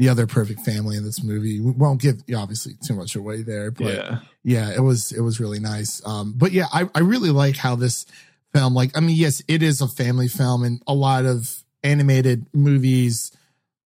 the 0.00 0.08
other 0.08 0.26
perfect 0.26 0.60
family 0.60 0.96
in 0.96 1.04
this 1.04 1.22
movie. 1.22 1.60
We 1.60 1.72
won't 1.72 2.00
give 2.00 2.22
obviously 2.34 2.72
too 2.82 2.94
much 2.94 3.16
away 3.16 3.42
there, 3.42 3.70
but 3.70 3.94
yeah, 3.94 4.18
yeah, 4.42 4.70
it 4.74 4.80
was 4.80 5.12
it 5.12 5.20
was 5.20 5.40
really 5.40 5.60
nice. 5.60 6.00
Um, 6.06 6.32
but 6.36 6.52
yeah, 6.52 6.68
I, 6.72 6.88
I 6.94 7.00
really 7.00 7.28
like 7.28 7.56
how 7.56 7.76
this 7.76 8.06
film. 8.54 8.74
Like, 8.74 8.96
I 8.96 9.00
mean, 9.00 9.16
yes, 9.16 9.42
it 9.46 9.62
is 9.62 9.82
a 9.82 9.88
family 9.88 10.28
film, 10.28 10.64
and 10.64 10.82
a 10.86 10.94
lot 10.94 11.26
of 11.26 11.64
animated 11.84 12.46
movies 12.54 13.30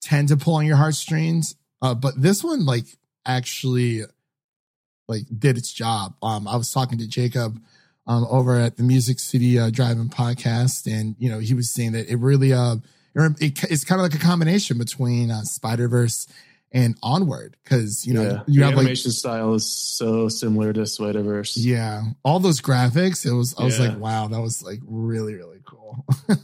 tend 0.03 0.27
to 0.29 0.37
pull 0.37 0.55
on 0.55 0.65
your 0.65 0.77
heartstrings. 0.77 1.55
Uh, 1.81 1.93
but 1.93 2.21
this 2.21 2.43
one, 2.43 2.65
like, 2.65 2.85
actually, 3.25 4.03
like, 5.07 5.23
did 5.37 5.57
its 5.57 5.71
job. 5.71 6.15
Um, 6.21 6.47
I 6.47 6.55
was 6.55 6.71
talking 6.71 6.97
to 6.99 7.07
Jacob 7.07 7.59
um, 8.07 8.25
over 8.29 8.57
at 8.59 8.77
the 8.77 8.83
Music 8.83 9.19
City 9.19 9.57
uh, 9.57 9.69
Drive-In 9.69 10.09
Podcast, 10.09 10.91
and 10.91 11.15
you 11.19 11.29
know, 11.29 11.39
he 11.39 11.53
was 11.53 11.71
saying 11.71 11.93
that 11.93 12.09
it 12.09 12.17
really, 12.17 12.53
uh, 12.53 12.75
it, 13.15 13.63
it's 13.63 13.83
kind 13.83 13.99
of 13.99 14.03
like 14.03 14.15
a 14.15 14.23
combination 14.23 14.77
between 14.77 15.31
uh, 15.31 15.41
Spider 15.43 15.87
Verse 15.87 16.27
and 16.71 16.97
Onward, 17.03 17.55
because 17.63 18.05
you 18.05 18.13
know, 18.13 18.23
yeah. 18.23 18.43
you 18.47 18.59
the 18.59 18.65
have 18.65 18.75
like 18.75 18.85
animation 18.85 19.11
style 19.11 19.53
is 19.53 19.65
so 19.65 20.27
similar 20.27 20.73
to 20.73 20.85
Spider 20.85 21.21
Verse. 21.21 21.55
yeah, 21.55 22.03
all 22.23 22.39
those 22.39 22.61
graphics. 22.61 23.25
It 23.25 23.33
was 23.33 23.55
I 23.57 23.63
was 23.63 23.79
like, 23.79 23.97
wow, 23.97 24.27
that 24.27 24.41
was 24.41 24.61
like 24.61 24.79
really 24.85 25.35
really 25.35 25.61
cool. 25.65 26.05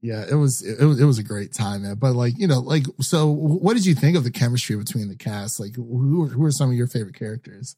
yeah, 0.00 0.24
it 0.30 0.34
was 0.34 0.62
it, 0.62 0.84
was 0.84 1.00
it 1.00 1.04
was 1.04 1.18
a 1.18 1.24
great 1.24 1.52
time, 1.52 1.82
man. 1.82 1.96
But 1.96 2.14
like 2.14 2.38
you 2.38 2.46
know, 2.46 2.60
like 2.60 2.84
so, 3.00 3.28
what 3.28 3.74
did 3.74 3.84
you 3.84 3.94
think 3.94 4.16
of 4.16 4.24
the 4.24 4.30
chemistry 4.30 4.76
between 4.76 5.08
the 5.08 5.16
cast? 5.16 5.58
Like, 5.58 5.74
who 5.74 6.26
who 6.26 6.44
are 6.44 6.52
some 6.52 6.70
of 6.70 6.76
your 6.76 6.86
favorite 6.86 7.16
characters? 7.16 7.76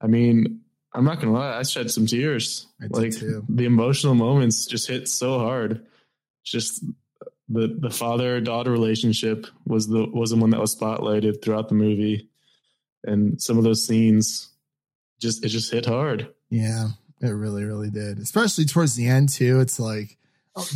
I 0.00 0.08
mean, 0.08 0.60
I'm 0.92 1.04
not 1.04 1.20
gonna 1.20 1.32
lie, 1.32 1.58
I 1.58 1.62
shed 1.62 1.90
some 1.90 2.06
tears. 2.06 2.66
I 2.80 2.84
did 2.84 2.96
like 2.96 3.16
too. 3.16 3.44
the 3.48 3.64
emotional 3.64 4.14
moments 4.14 4.66
just 4.66 4.88
hit 4.88 5.08
so 5.08 5.38
hard. 5.38 5.86
Just 6.44 6.84
the 7.48 7.68
the 7.78 7.90
father 7.90 8.40
daughter 8.40 8.72
relationship 8.72 9.46
was 9.64 9.86
the 9.86 10.06
was 10.06 10.30
the 10.30 10.36
one 10.36 10.50
that 10.50 10.60
was 10.60 10.74
spotlighted 10.74 11.42
throughout 11.42 11.68
the 11.68 11.76
movie, 11.76 12.28
and 13.04 13.40
some 13.40 13.56
of 13.56 13.64
those 13.64 13.86
scenes 13.86 14.50
just 15.20 15.44
it 15.44 15.48
just 15.48 15.72
hit 15.72 15.86
hard. 15.86 16.28
Yeah, 16.50 16.88
it 17.20 17.28
really 17.28 17.62
really 17.62 17.90
did, 17.90 18.18
especially 18.18 18.64
towards 18.64 18.96
the 18.96 19.06
end 19.06 19.28
too. 19.28 19.60
It's 19.60 19.78
like, 19.78 20.18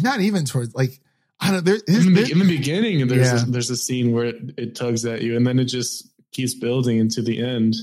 not 0.03 0.21
even 0.21 0.45
towards 0.45 0.75
like 0.75 1.01
I 1.41 1.51
don't 1.51 1.65
there. 1.65 1.77
In 1.87 2.15
the, 2.15 2.29
in 2.33 2.39
the 2.39 2.47
beginning, 2.49 3.07
there's 3.09 3.27
Yeah. 3.33 3.43
a, 3.43 3.47
there's 3.47 3.71
a 3.71 3.77
scene 3.77 4.13
where 4.13 4.27
it, 4.27 4.37
it 4.57 4.75
tugs 4.75 5.05
at 5.05 5.23
you, 5.23 5.37
and 5.37 5.47
then 5.47 5.59
it 5.59 5.67
just 5.67 6.09
keeps 6.33 6.55
building 6.55 6.99
into 6.99 7.23
the 7.23 7.43
end. 7.45 7.75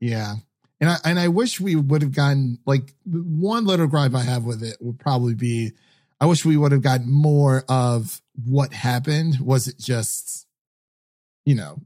Yeah. 0.00 0.36
And 0.80 0.90
I 0.90 0.96
and 1.04 1.18
I 1.18 1.28
wish 1.28 1.60
we 1.60 1.76
would 1.76 2.02
have 2.02 2.12
gotten 2.14 2.58
like 2.66 2.94
one 3.04 3.66
little 3.66 3.86
gripe 3.86 4.14
I 4.14 4.22
have 4.22 4.44
with 4.44 4.62
it 4.62 4.78
would 4.80 4.98
probably 4.98 5.34
be 5.34 5.72
I 6.20 6.26
wish 6.26 6.44
we 6.44 6.56
would 6.56 6.72
have 6.72 6.82
gotten 6.82 7.10
more 7.10 7.64
of 7.68 8.20
what 8.46 8.72
happened. 8.72 9.38
Was 9.40 9.68
it 9.68 9.78
just, 9.78 10.46
you 11.44 11.54
know, 11.54 11.80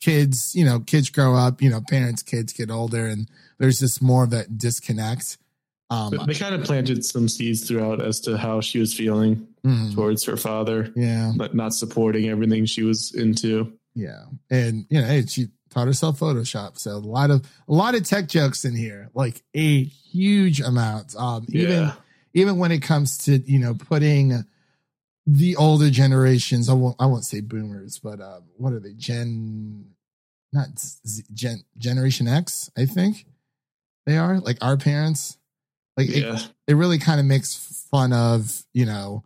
kids, 0.00 0.54
you 0.54 0.64
know, 0.64 0.80
kids 0.80 1.10
grow 1.10 1.34
up, 1.34 1.60
you 1.60 1.70
know, 1.70 1.80
parents, 1.90 2.22
kids 2.22 2.52
get 2.52 2.70
older, 2.70 3.06
and 3.06 3.28
there's 3.58 3.80
just 3.80 4.00
more 4.02 4.24
of 4.24 4.30
that 4.30 4.56
disconnect. 4.58 5.38
Um 5.90 6.10
they 6.26 6.34
kind 6.34 6.54
of 6.54 6.62
planted 6.64 7.04
some 7.04 7.28
seeds 7.28 7.66
throughout 7.66 8.00
as 8.00 8.20
to 8.20 8.36
how 8.36 8.60
she 8.60 8.78
was 8.78 8.94
feeling 8.94 9.48
mm, 9.64 9.94
towards 9.94 10.24
her 10.24 10.36
father, 10.36 10.92
yeah, 10.94 11.32
but 11.36 11.54
not 11.54 11.74
supporting 11.74 12.28
everything 12.28 12.64
she 12.66 12.82
was 12.84 13.12
into. 13.14 13.72
yeah. 13.94 14.24
And 14.50 14.86
you 14.88 15.00
know, 15.00 15.06
hey, 15.06 15.26
she 15.26 15.46
taught 15.70 15.86
herself 15.88 16.18
Photoshop. 16.20 16.78
So 16.78 16.92
a 16.92 16.98
lot 16.98 17.30
of 17.30 17.44
a 17.68 17.72
lot 17.72 17.94
of 17.94 18.04
tech 18.04 18.28
jokes 18.28 18.64
in 18.64 18.74
here, 18.76 19.10
like 19.14 19.42
a 19.54 19.84
huge 19.84 20.60
amount. 20.60 21.14
Um 21.16 21.46
even 21.48 21.70
Yeah. 21.82 21.94
even 22.34 22.58
when 22.58 22.70
it 22.72 22.82
comes 22.82 23.18
to 23.24 23.38
you 23.38 23.58
know 23.58 23.74
putting 23.74 24.44
the 25.26 25.54
older 25.56 25.90
generations 25.90 26.68
i 26.68 26.72
won't 26.72 26.96
i 26.98 27.06
won't 27.06 27.24
say 27.24 27.40
boomers 27.40 27.98
but 27.98 28.20
uh 28.20 28.40
what 28.56 28.72
are 28.72 28.80
they 28.80 28.94
gen 28.94 29.84
not 30.52 30.66
Z, 30.78 31.22
gen 31.34 31.62
generation 31.76 32.26
x 32.26 32.70
i 32.76 32.86
think 32.86 33.26
they 34.06 34.16
are 34.16 34.40
like 34.40 34.56
our 34.62 34.76
parents 34.78 35.36
like 36.00 36.16
it, 36.16 36.22
Yeah. 36.24 36.38
it 36.66 36.74
really 36.74 36.98
kind 36.98 37.20
of 37.20 37.26
makes 37.26 37.54
fun 37.90 38.12
of 38.12 38.62
you 38.72 38.86
know 38.86 39.24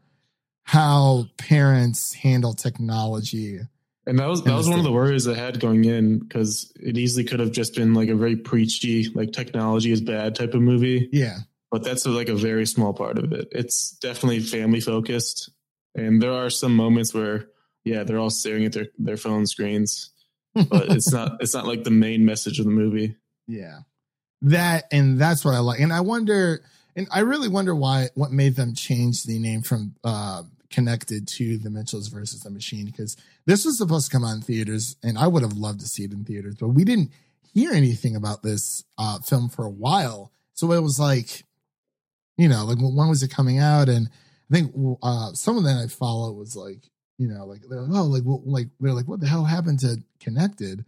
how 0.62 1.26
parents 1.36 2.14
handle 2.14 2.54
technology 2.54 3.60
And 4.06 4.18
that 4.18 4.26
was 4.28 4.42
that 4.44 4.54
was 4.54 4.68
one 4.68 4.78
of 4.78 4.84
the 4.84 4.92
worries 4.92 5.26
I 5.28 5.34
had 5.34 5.60
going 5.60 5.84
in 5.84 6.18
because 6.18 6.72
it 6.76 6.96
easily 6.98 7.24
could 7.24 7.40
have 7.40 7.52
just 7.52 7.74
been 7.74 7.94
like 7.94 8.08
a 8.08 8.14
very 8.16 8.36
preachy, 8.36 9.08
like 9.14 9.32
technology 9.32 9.92
is 9.92 10.00
bad 10.00 10.34
type 10.34 10.54
of 10.54 10.60
movie. 10.62 11.08
yeah 11.12 11.38
But 11.70 11.84
that's 11.84 12.06
like 12.06 12.28
a 12.28 12.34
very 12.34 12.66
small 12.66 12.92
part 12.92 13.18
of 13.18 13.32
it. 13.32 13.48
It's 13.52 13.92
definitely 14.00 14.40
family 14.40 14.80
focused, 14.80 15.50
and 15.94 16.20
there 16.22 16.32
are 16.32 16.50
some 16.50 16.74
moments 16.76 17.12
where 17.14 17.46
yeah, 17.84 18.02
they're 18.04 18.18
all 18.18 18.30
staring 18.30 18.64
at 18.64 18.72
their 18.72 18.86
their 18.98 19.16
phone 19.18 19.46
screens, 19.46 20.10
but 20.54 20.88
it's 20.90 21.12
not 21.18 21.38
it's 21.42 21.52
not 21.54 21.66
like 21.66 21.84
the 21.84 21.90
main 21.90 22.24
message 22.24 22.58
of 22.58 22.64
the 22.64 22.70
movie. 22.70 23.16
Yeah. 23.46 23.80
That 24.44 24.84
and 24.92 25.18
that's 25.18 25.44
what 25.44 25.54
I 25.54 25.60
like. 25.60 25.80
And 25.80 25.92
I 25.92 26.00
wonder 26.00 26.60
and 26.94 27.08
I 27.10 27.20
really 27.20 27.48
wonder 27.48 27.74
why 27.74 28.08
what 28.14 28.30
made 28.30 28.56
them 28.56 28.74
change 28.74 29.24
the 29.24 29.38
name 29.38 29.62
from 29.62 29.94
uh 30.04 30.42
connected 30.70 31.26
to 31.28 31.56
the 31.56 31.70
Mitchells 31.70 32.08
versus 32.08 32.40
the 32.40 32.50
machine 32.50 32.84
because 32.84 33.16
this 33.46 33.64
was 33.64 33.78
supposed 33.78 34.10
to 34.10 34.12
come 34.12 34.24
out 34.24 34.34
in 34.34 34.42
theaters 34.42 34.96
and 35.02 35.16
I 35.16 35.28
would 35.28 35.42
have 35.42 35.54
loved 35.54 35.80
to 35.80 35.86
see 35.86 36.04
it 36.04 36.12
in 36.12 36.24
theaters, 36.24 36.56
but 36.56 36.68
we 36.68 36.84
didn't 36.84 37.10
hear 37.54 37.72
anything 37.72 38.16
about 38.16 38.42
this 38.42 38.84
uh 38.98 39.18
film 39.20 39.48
for 39.48 39.64
a 39.64 39.70
while. 39.70 40.30
So 40.52 40.72
it 40.72 40.82
was 40.82 41.00
like, 41.00 41.44
you 42.36 42.48
know, 42.48 42.66
like 42.66 42.78
when 42.78 43.08
was 43.08 43.22
it 43.22 43.30
coming 43.30 43.60
out? 43.60 43.88
And 43.88 44.10
I 44.50 44.54
think 44.54 44.74
uh 45.02 45.32
someone 45.32 45.64
that 45.64 45.82
I 45.82 45.86
follow 45.86 46.32
was 46.32 46.54
like, 46.54 46.90
you 47.16 47.28
know, 47.28 47.46
like 47.46 47.62
they're 47.70 47.80
like, 47.80 47.98
oh, 47.98 48.04
like 48.04 48.24
well, 48.26 48.42
like 48.44 48.68
they're 48.78 48.92
like, 48.92 49.08
what 49.08 49.20
the 49.20 49.26
hell 49.26 49.44
happened 49.44 49.80
to 49.80 50.02
Connected? 50.20 50.84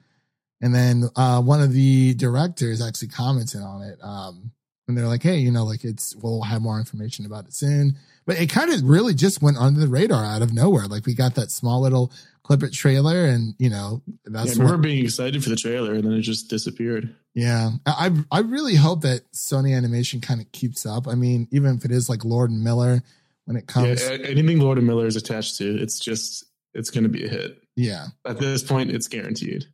And 0.60 0.74
then 0.74 1.04
uh, 1.16 1.42
one 1.42 1.60
of 1.62 1.72
the 1.72 2.14
directors 2.14 2.80
actually 2.80 3.08
commented 3.08 3.60
on 3.62 3.82
it. 3.82 3.98
Um, 4.02 4.52
and 4.88 4.96
they're 4.96 5.06
like, 5.08 5.22
hey, 5.22 5.38
you 5.38 5.50
know, 5.50 5.64
like 5.64 5.84
it's, 5.84 6.14
we'll 6.16 6.42
have 6.42 6.62
more 6.62 6.78
information 6.78 7.26
about 7.26 7.46
it 7.46 7.52
soon. 7.54 7.96
But 8.24 8.40
it 8.40 8.48
kind 8.48 8.72
of 8.72 8.82
really 8.84 9.14
just 9.14 9.42
went 9.42 9.56
under 9.58 9.80
the 9.80 9.88
radar 9.88 10.24
out 10.24 10.42
of 10.42 10.52
nowhere. 10.54 10.86
Like 10.86 11.06
we 11.06 11.14
got 11.14 11.34
that 11.34 11.50
small 11.50 11.82
little 11.82 12.12
clip 12.44 12.62
it 12.62 12.72
trailer 12.72 13.24
and, 13.26 13.54
you 13.58 13.68
know, 13.68 14.02
Yeah, 14.06 14.14
that's 14.26 14.50
what, 14.56 14.58
remember 14.64 14.82
being 14.82 15.04
excited 15.04 15.42
for 15.42 15.50
the 15.50 15.56
trailer, 15.56 15.94
and 15.94 16.04
then 16.04 16.12
it 16.12 16.20
just 16.22 16.48
disappeared. 16.48 17.12
yeah. 17.34 17.70
I, 17.84 18.12
I 18.30 18.40
really 18.40 18.76
hope 18.76 19.02
that 19.02 19.22
Sony 19.32 19.76
Animation 19.76 20.20
kind 20.20 20.40
of 20.40 20.50
keeps 20.52 20.86
up. 20.86 21.08
I 21.08 21.16
mean, 21.16 21.48
even 21.50 21.76
if 21.76 21.84
it 21.84 21.90
is 21.90 22.08
like 22.08 22.24
Lord 22.24 22.50
and 22.50 22.62
Miller 22.62 23.02
when 23.46 23.56
it 23.56 23.66
comes. 23.66 24.00
a- 24.02 24.24
anything 24.24 24.60
Lord 24.60 24.78
and 24.78 24.86
Miller 24.86 25.06
is 25.06 25.16
attached 25.16 25.56
to, 25.58 25.76
it's 25.82 25.98
just 25.98 26.44
it's 26.74 26.90
going 26.90 27.04
to 27.04 27.10
be 27.10 27.24
a 27.24 27.28
hit. 27.28 27.58
yeah. 27.74 28.06
At 28.24 28.38
this 28.38 28.62
point, 28.62 28.90
it's 28.90 29.08
guaranteed. 29.08 29.64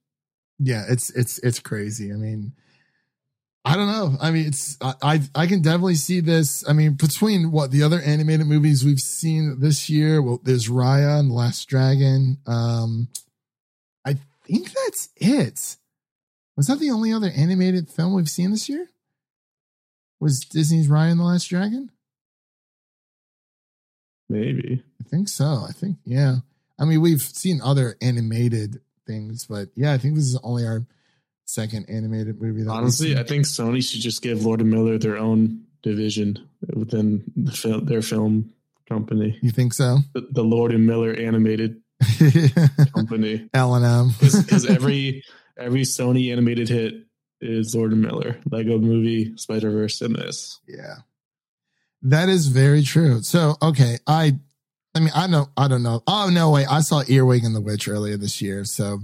Yeah 0.59 0.85
it's 0.89 1.11
it's 1.11 1.39
it's 1.39 1.61
crazy. 1.61 2.13
I 2.13 2.17
mean 2.17 2.53
i 3.65 3.77
don't 3.77 3.87
know. 3.87 4.17
I 4.21 4.31
mean 4.31 4.47
it's 4.47 4.77
I, 4.81 4.95
I 5.03 5.21
i 5.35 5.47
can 5.47 5.63
definitely 5.63 5.95
see 5.95 6.21
this. 6.21 6.69
I 6.69 6.73
mean 6.73 6.95
between 6.95 7.53
what 7.53 7.71
the 7.71 7.83
other 7.83 8.01
animated 8.01 8.47
movies 8.47 8.85
we've 8.85 8.99
seen 9.01 9.61
this 9.61 9.89
year 9.89 10.21
well 10.21 10.41
there's 10.43 10.69
raya 10.69 11.21
and 11.21 11.31
the 11.31 11.35
last 11.35 11.69
dragon. 11.69 12.39
Um 12.47 13.09
i 14.07 14.17
think 14.45 14.73
that's 14.73 15.09
it. 15.17 15.77
Was 16.57 16.67
that 16.67 16.81
the 16.81 16.91
only 16.91 17.13
other 17.13 17.31
animated 17.35 17.89
film 17.89 18.15
we've 18.15 18.29
seen 18.29 18.51
this 18.51 18.69
year? 18.69 18.89
Was 20.21 20.41
disney's 20.41 20.89
raya 20.89 21.13
and 21.13 21.21
the 21.21 21.25
last 21.25 21.49
dragon? 21.49 21.91
Maybe. 24.29 24.83
i 25.01 25.09
think 25.09 25.29
so. 25.29 25.65
I 25.69 25.73
think 25.73 25.99
yeah. 26.05 26.37
I 26.79 26.85
mean 26.85 27.01
we've 27.01 27.23
seen 27.23 27.61
other 27.63 27.97
animated 28.01 28.81
things 29.13 29.47
but 29.47 29.69
yeah 29.77 29.93
i 29.93 29.99
think 29.99 30.15
this 30.15 30.25
is 30.25 30.39
only 30.43 30.65
our 30.67 30.85
second 31.45 31.85
animated 31.89 32.41
movie 32.41 32.63
that 32.63 32.71
Honestly. 32.71 33.17
I 33.19 33.25
think 33.25 33.45
Sony 33.45 33.83
should 33.87 34.01
just 34.01 34.23
give 34.23 34.45
Lord 34.47 34.61
and 34.61 34.71
Miller 34.71 34.97
their 34.97 35.19
own 35.19 35.65
division 35.83 36.39
within 36.73 37.25
the 37.37 37.53
fil- 37.53 37.81
their 37.83 38.01
film 38.01 38.53
company, 38.89 39.39
You 39.43 39.51
think 39.51 39.75
so? 39.75 39.99
the, 40.15 40.27
the 40.31 40.45
Lord 40.45 40.73
and 40.73 40.87
Miller 40.87 41.13
animated 41.13 41.81
company. 42.95 43.49
L 43.53 43.75
and 43.75 43.85
M. 43.85 44.15
Because 44.21 44.65
every 44.67 45.25
every 45.59 45.83
Sony 45.83 46.33
animated 46.33 46.69
hit 46.69 46.95
is 47.41 47.75
Lord 47.75 47.93
and 47.93 48.01
Miller, 48.03 48.39
Lego 48.51 48.79
Movie, 48.79 49.37
Spider 49.37 49.71
Verse, 49.73 50.01
and 50.01 50.15
this. 50.15 50.61
Yeah, 50.69 50.97
that 52.03 52.29
is 52.29 52.47
very 52.47 52.83
true. 52.83 53.23
So 53.23 53.57
okay, 53.61 53.99
I, 54.07 54.39
I 54.95 55.01
mean, 55.01 55.11
I 55.15 55.27
know, 55.27 55.49
I 55.57 55.69
don't 55.69 55.83
know. 55.83 56.03
Oh 56.07 56.29
no, 56.31 56.51
wait, 56.51 56.67
I 56.71 56.81
saw 56.81 57.03
Earwig 57.09 57.45
and 57.45 57.55
the 57.55 57.61
Witch 57.61 57.89
earlier 57.89 58.17
this 58.17 58.43
year, 58.43 58.65
so 58.65 59.01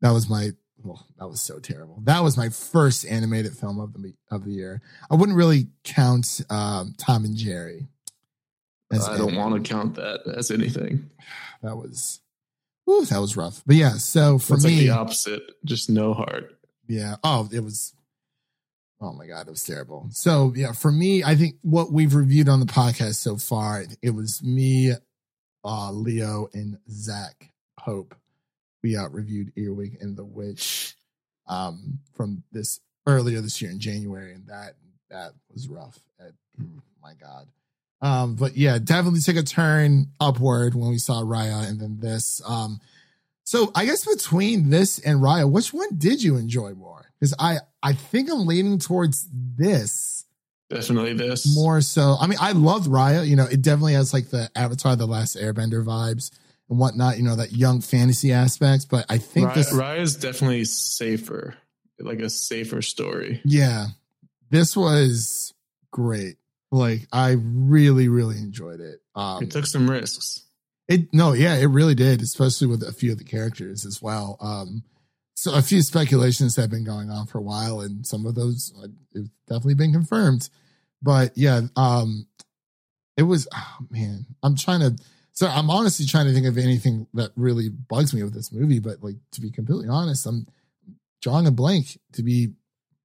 that 0.00 0.10
was 0.10 0.28
my. 0.28 0.50
Well, 0.82 1.06
that 1.18 1.28
was 1.28 1.42
so 1.42 1.58
terrible. 1.58 1.98
That 2.04 2.22
was 2.22 2.36
my 2.38 2.48
first 2.48 3.04
animated 3.06 3.52
film 3.52 3.78
of 3.78 3.92
the 3.92 4.14
of 4.30 4.44
the 4.44 4.52
year. 4.52 4.80
I 5.10 5.14
wouldn't 5.14 5.36
really 5.36 5.68
count 5.84 6.40
um, 6.48 6.94
Tom 6.96 7.24
and 7.24 7.36
Jerry. 7.36 7.86
as 8.90 9.06
I 9.06 9.18
don't 9.18 9.36
want 9.36 9.62
to 9.62 9.68
count 9.68 9.96
that 9.96 10.20
as 10.36 10.50
anything. 10.50 11.10
That 11.62 11.76
was, 11.76 12.22
whew, 12.86 13.04
that 13.04 13.20
was 13.20 13.36
rough. 13.36 13.62
But 13.66 13.76
yeah, 13.76 13.90
so 13.90 14.38
for 14.38 14.54
it's 14.54 14.64
me, 14.64 14.76
like 14.76 14.80
the 14.80 14.90
opposite, 14.90 15.42
just 15.62 15.90
no 15.90 16.14
heart. 16.14 16.58
Yeah. 16.88 17.16
Oh, 17.22 17.50
it 17.52 17.60
was. 17.60 17.94
Oh 18.98 19.12
my 19.12 19.26
god, 19.26 19.46
it 19.46 19.50
was 19.50 19.62
terrible. 19.62 20.08
So 20.10 20.54
yeah, 20.56 20.72
for 20.72 20.90
me, 20.90 21.22
I 21.22 21.34
think 21.34 21.56
what 21.60 21.92
we've 21.92 22.14
reviewed 22.14 22.48
on 22.48 22.60
the 22.60 22.66
podcast 22.66 23.16
so 23.16 23.36
far, 23.36 23.84
it 24.00 24.10
was 24.14 24.42
me, 24.42 24.92
uh, 25.64 25.90
Leo, 25.92 26.48
and 26.52 26.78
Zach 26.90 27.52
Pope. 27.78 28.14
We 28.82 28.96
out 28.96 29.12
reviewed 29.12 29.52
Earwig 29.56 29.98
and 30.00 30.16
the 30.16 30.24
Witch, 30.24 30.94
um, 31.46 31.98
from 32.14 32.42
this 32.52 32.80
earlier 33.06 33.40
this 33.40 33.60
year 33.60 33.70
in 33.70 33.78
January, 33.78 34.32
and 34.34 34.46
that 34.46 34.74
that 35.10 35.32
was 35.52 35.68
rough. 35.68 35.98
That- 36.18 36.34
my 37.02 37.14
God. 37.14 37.48
Um, 38.02 38.34
but 38.34 38.56
yeah, 38.56 38.78
definitely 38.78 39.20
took 39.20 39.36
a 39.36 39.42
turn 39.42 40.08
upward 40.20 40.74
when 40.74 40.90
we 40.90 40.98
saw 40.98 41.22
Raya 41.22 41.68
and 41.68 41.80
then 41.80 41.98
this. 42.00 42.40
Um, 42.46 42.80
so 43.44 43.72
I 43.74 43.84
guess 43.84 44.06
between 44.06 44.70
this 44.70 44.98
and 44.98 45.20
Raya, 45.20 45.50
which 45.50 45.72
one 45.72 45.88
did 45.98 46.22
you 46.22 46.36
enjoy 46.36 46.72
more? 46.74 47.12
Because 47.18 47.34
I 47.38 47.58
I 47.82 47.92
think 47.92 48.30
I'm 48.30 48.46
leaning 48.46 48.78
towards 48.78 49.28
this 49.32 50.24
Definitely 50.70 51.14
this. 51.14 51.52
more 51.54 51.80
so. 51.80 52.16
I 52.20 52.28
mean, 52.28 52.38
I 52.40 52.52
loved 52.52 52.88
Raya. 52.88 53.26
You 53.26 53.36
know, 53.36 53.44
it 53.44 53.60
definitely 53.60 53.94
has 53.94 54.14
like 54.14 54.28
the 54.30 54.48
Avatar, 54.54 54.94
the 54.96 55.06
Last 55.06 55.36
Airbender 55.36 55.84
vibes 55.84 56.30
and 56.68 56.78
whatnot. 56.78 57.18
You 57.18 57.24
know, 57.24 57.36
that 57.36 57.52
young 57.52 57.80
fantasy 57.80 58.32
aspects. 58.32 58.84
But 58.84 59.04
I 59.08 59.18
think 59.18 59.48
Raya, 59.48 59.54
this, 59.54 59.72
Raya's 59.72 60.16
definitely 60.16 60.64
safer, 60.64 61.56
like 61.98 62.20
a 62.20 62.30
safer 62.30 62.82
story. 62.82 63.40
yeah, 63.44 63.86
this 64.50 64.76
was 64.76 65.52
great. 65.90 66.36
Like 66.70 67.08
I 67.12 67.36
really, 67.40 68.08
really 68.08 68.38
enjoyed 68.38 68.80
it. 68.80 69.00
Um, 69.16 69.42
It 69.42 69.50
took 69.50 69.66
some 69.66 69.90
risks. 69.90 70.44
It 70.86 71.12
no, 71.12 71.32
yeah, 71.32 71.56
it 71.56 71.66
really 71.66 71.94
did, 71.94 72.22
especially 72.22 72.68
with 72.68 72.82
a 72.82 72.92
few 72.92 73.12
of 73.12 73.18
the 73.18 73.24
characters 73.24 73.84
as 73.84 74.00
well. 74.00 74.36
Um, 74.40 74.84
so 75.40 75.54
a 75.54 75.62
few 75.62 75.80
speculations 75.80 76.56
have 76.56 76.68
been 76.68 76.84
going 76.84 77.08
on 77.08 77.24
for 77.24 77.38
a 77.38 77.42
while, 77.42 77.80
and 77.80 78.06
some 78.06 78.26
of 78.26 78.34
those 78.34 78.74
uh, 78.78 78.88
have 79.14 79.30
definitely 79.48 79.72
been 79.72 79.90
confirmed. 79.90 80.50
But 81.00 81.32
yeah, 81.34 81.62
um, 81.76 82.26
it 83.16 83.22
was 83.22 83.48
oh 83.54 83.78
man, 83.88 84.26
I'm 84.42 84.54
trying 84.54 84.80
to. 84.80 85.02
So 85.32 85.46
I'm 85.46 85.70
honestly 85.70 86.04
trying 86.04 86.26
to 86.26 86.34
think 86.34 86.44
of 86.44 86.58
anything 86.58 87.06
that 87.14 87.30
really 87.36 87.70
bugs 87.70 88.12
me 88.12 88.22
with 88.22 88.34
this 88.34 88.52
movie. 88.52 88.80
But 88.80 89.02
like 89.02 89.16
to 89.32 89.40
be 89.40 89.50
completely 89.50 89.88
honest, 89.88 90.26
I'm 90.26 90.46
drawing 91.22 91.46
a 91.46 91.50
blank. 91.50 91.98
To 92.12 92.22
be 92.22 92.52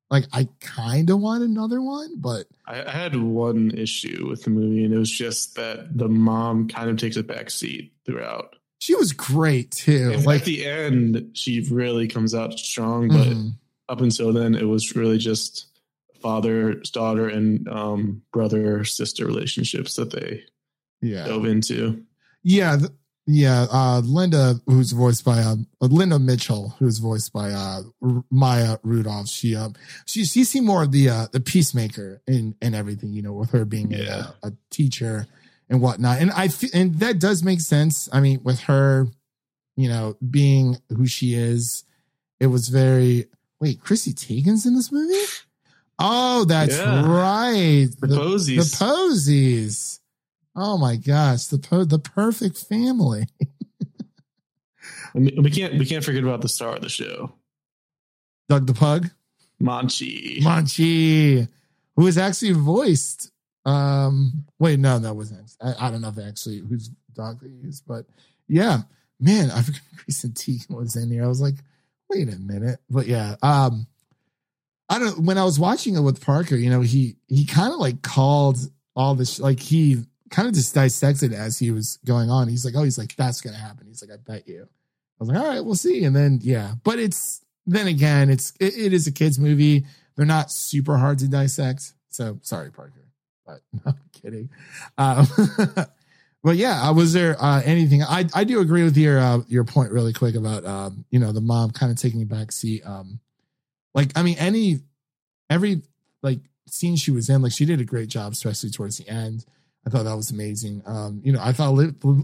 like, 0.09 0.25
I 0.33 0.49
kind 0.59 1.09
of 1.09 1.21
want 1.21 1.41
another 1.41 1.81
one, 1.81 2.19
but 2.19 2.47
I 2.67 2.89
had 2.91 3.15
one 3.15 3.71
issue 3.71 4.27
with 4.27 4.43
the 4.43 4.49
movie, 4.49 4.83
and 4.83 4.93
it 4.93 4.97
was 4.97 5.09
just 5.09 5.55
that 5.55 5.97
the 5.97 6.09
mom 6.09 6.67
kind 6.67 6.89
of 6.89 6.97
takes 6.97 7.15
a 7.15 7.23
back 7.23 7.49
seat 7.49 7.93
throughout. 8.05 8.57
She 8.79 8.95
was 8.95 9.11
great 9.13 9.71
too. 9.71 10.11
And 10.13 10.25
like 10.25 10.41
at 10.41 10.45
the 10.45 10.65
end, 10.65 11.31
she 11.33 11.61
really 11.71 12.07
comes 12.07 12.35
out 12.35 12.57
strong, 12.59 13.07
but 13.07 13.27
mhm. 13.27 13.53
up 13.89 14.01
until 14.01 14.33
then, 14.33 14.55
it 14.55 14.67
was 14.67 14.95
really 14.95 15.17
just 15.17 15.67
father, 16.21 16.75
daughter, 16.91 17.27
and 17.27 17.67
um, 17.69 18.21
brother 18.31 18.83
sister 18.83 19.25
relationships 19.25 19.95
that 19.95 20.11
they 20.11 20.43
yeah, 21.01 21.25
dove 21.25 21.45
into. 21.45 22.03
Yeah, 22.43 22.77
th- 22.77 22.91
yeah. 23.27 23.65
Uh, 23.71 24.01
Linda, 24.03 24.55
who's 24.65 24.91
voiced 24.91 25.23
by 25.25 25.39
uh, 25.39 25.55
Linda 25.81 26.19
Mitchell, 26.19 26.75
who's 26.79 26.99
voiced 26.99 27.31
by 27.33 27.51
uh, 27.51 27.81
R- 28.01 28.23
Maya 28.29 28.77
Rudolph. 28.83 29.27
She 29.29 29.55
um 29.55 29.75
she 30.05 30.25
she 30.25 30.43
seemed 30.43 30.65
more 30.67 30.83
of 30.83 30.91
the 30.91 31.09
uh, 31.09 31.27
the 31.31 31.39
peacemaker 31.39 32.21
in 32.27 32.55
and 32.61 32.75
everything. 32.75 33.13
You 33.13 33.21
know, 33.21 33.33
with 33.33 33.51
her 33.51 33.65
being 33.65 33.91
Yeah. 33.91 34.31
a, 34.43 34.47
a 34.47 34.51
teacher 34.69 35.27
and 35.69 35.81
whatnot. 35.81 36.19
And 36.19 36.31
I 36.31 36.49
and 36.73 36.95
that 36.99 37.19
does 37.19 37.43
make 37.43 37.61
sense. 37.61 38.07
I 38.13 38.19
mean, 38.19 38.41
with 38.43 38.59
her, 38.61 39.07
you 39.75 39.89
know, 39.89 40.15
being 40.29 40.77
who 40.89 41.05
she 41.07 41.33
is, 41.35 41.83
it 42.39 42.47
was 42.47 42.69
very. 42.69 43.27
Wait, 43.59 43.79
Chrissy 43.81 44.13
Teigen's 44.13 44.65
in 44.65 44.75
this 44.75 44.91
movie? 44.91 45.23
Oh, 45.97 46.43
that's 46.45 46.75
Yeah. 46.75 47.05
right. 47.07 47.87
The 48.01 48.07
Posies. 48.07 48.71
The 48.71 48.85
Posies. 48.85 49.99
Oh 50.57 50.77
my 50.77 50.97
gosh, 50.97 51.45
the 51.45 51.57
po- 51.57 51.85
the 51.85 51.99
perfect 51.99 52.57
family. 52.57 53.27
We 55.13 55.49
can't 55.49 55.75
we 55.79 55.85
can't 55.85 56.03
forget 56.03 56.23
about 56.23 56.41
the 56.41 56.49
star 56.49 56.75
of 56.75 56.81
the 56.81 56.89
show, 56.89 57.31
Doug 58.49 58.67
the 58.67 58.73
Pug, 58.73 59.09
Monchi. 59.63 60.41
Monchi, 60.41 61.47
who 61.95 62.07
is 62.07 62.17
actually 62.17 62.51
voiced. 62.51 63.31
Um, 63.65 64.45
wait, 64.59 64.79
no, 64.79 64.99
that 64.99 65.15
wasn't. 65.15 65.51
I, 65.61 65.87
I 65.87 65.91
don't 65.91 66.01
know 66.01 66.09
if 66.09 66.19
actually 66.19 66.59
whose 66.59 66.89
dog 67.13 67.39
they 67.41 67.49
used, 67.49 67.83
but 67.87 68.05
yeah, 68.47 68.79
man, 69.19 69.51
I 69.51 69.61
forgot 69.63 69.81
Grayson 69.97 70.31
Teigen 70.31 70.75
was 70.75 70.95
in 70.95 71.09
here. 71.09 71.23
I 71.23 71.27
was 71.27 71.41
like, 71.41 71.55
wait 72.09 72.31
a 72.31 72.37
minute, 72.37 72.79
but 72.89 73.07
yeah, 73.07 73.35
um, 73.41 73.87
I 74.89 74.99
don't. 74.99 75.19
When 75.25 75.37
I 75.37 75.43
was 75.43 75.59
watching 75.59 75.95
it 75.95 76.01
with 76.01 76.23
Parker, 76.23 76.55
you 76.55 76.69
know, 76.69 76.81
he 76.81 77.15
he 77.27 77.45
kind 77.45 77.73
of 77.73 77.79
like 77.79 78.01
called 78.01 78.57
all 78.95 79.15
this, 79.15 79.39
like 79.39 79.59
he 79.59 80.03
kind 80.29 80.47
of 80.47 80.53
just 80.53 80.73
dissected 80.73 81.33
as 81.33 81.57
he 81.57 81.71
was 81.71 81.97
going 82.05 82.29
on. 82.29 82.47
He's 82.47 82.65
like, 82.65 82.75
oh, 82.77 82.83
he's 82.83 82.97
like, 82.97 83.15
that's 83.15 83.41
gonna 83.41 83.57
happen. 83.57 83.87
He's 83.87 84.03
like, 84.03 84.11
I 84.11 84.21
bet 84.21 84.47
you. 84.47 84.63
I 84.63 85.23
was 85.23 85.29
like, 85.29 85.37
all 85.39 85.47
right, 85.47 85.65
we'll 85.65 85.75
see. 85.75 86.03
And 86.03 86.15
then 86.15 86.39
yeah, 86.41 86.75
but 86.83 86.99
it's 86.99 87.43
then 87.65 87.87
again, 87.87 88.29
it's 88.29 88.53
it, 88.59 88.77
it 88.77 88.93
is 88.93 89.07
a 89.07 89.11
kids 89.11 89.39
movie. 89.39 89.85
They're 90.15 90.25
not 90.25 90.51
super 90.51 90.97
hard 90.97 91.19
to 91.19 91.27
dissect. 91.27 91.93
So 92.09 92.39
sorry, 92.43 92.71
Parker, 92.71 93.04
but 93.45 93.61
no, 93.73 93.81
I'm 93.85 93.95
kidding. 94.13 94.49
Um, 94.97 95.27
but 96.43 96.57
yeah, 96.57 96.81
uh, 96.81 96.93
was 96.93 97.13
there 97.13 97.41
uh, 97.41 97.61
anything? 97.63 98.03
I 98.03 98.25
I 98.33 98.43
do 98.43 98.59
agree 98.59 98.83
with 98.83 98.97
your 98.97 99.19
uh, 99.19 99.39
your 99.47 99.63
point 99.63 99.91
really 99.91 100.13
quick 100.13 100.35
about 100.35 100.65
um, 100.65 101.05
you 101.09 101.19
know 101.19 101.31
the 101.31 101.41
mom 101.41 101.71
kind 101.71 101.91
of 101.91 101.97
taking 101.97 102.21
a 102.21 102.25
back 102.25 102.51
seat. 102.51 102.83
Um, 102.85 103.19
like 103.93 104.11
I 104.15 104.23
mean, 104.23 104.37
any 104.37 104.79
every 105.49 105.81
like 106.21 106.39
scene 106.67 106.95
she 106.95 107.11
was 107.11 107.29
in, 107.29 107.41
like 107.41 107.51
she 107.51 107.65
did 107.65 107.81
a 107.81 107.85
great 107.85 108.09
job, 108.09 108.33
especially 108.33 108.69
towards 108.69 108.97
the 108.97 109.07
end. 109.07 109.45
I 109.87 109.91
thought 109.91 110.03
that 110.03 110.15
was 110.15 110.31
amazing. 110.31 110.81
Um, 110.85 111.21
you 111.23 111.31
know, 111.31 111.39
I 111.41 111.51
thought 111.51 111.77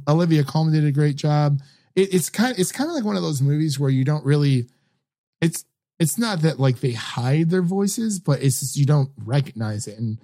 Olivia 0.08 0.44
Colman 0.44 0.74
did 0.74 0.86
a 0.86 0.92
great 0.92 1.16
job. 1.16 1.60
It, 1.96 2.14
it's 2.14 2.30
kind 2.30 2.52
of 2.52 2.60
it's 2.60 2.72
kind 2.72 2.90
of 2.90 2.96
like 2.96 3.06
one 3.06 3.16
of 3.16 3.22
those 3.22 3.42
movies 3.42 3.80
where 3.80 3.90
you 3.90 4.04
don't 4.04 4.26
really 4.26 4.68
it's 5.42 5.66
it's 6.00 6.18
not 6.18 6.42
that 6.42 6.60
like 6.60 6.80
they 6.80 6.94
hide 6.94 7.52
their 7.52 7.62
voices, 7.62 8.20
but 8.20 8.42
it's 8.42 8.60
just 8.60 8.76
you 8.76 8.86
don't 8.86 9.12
recognize 9.24 9.88
it. 9.88 10.00
And 10.00 10.18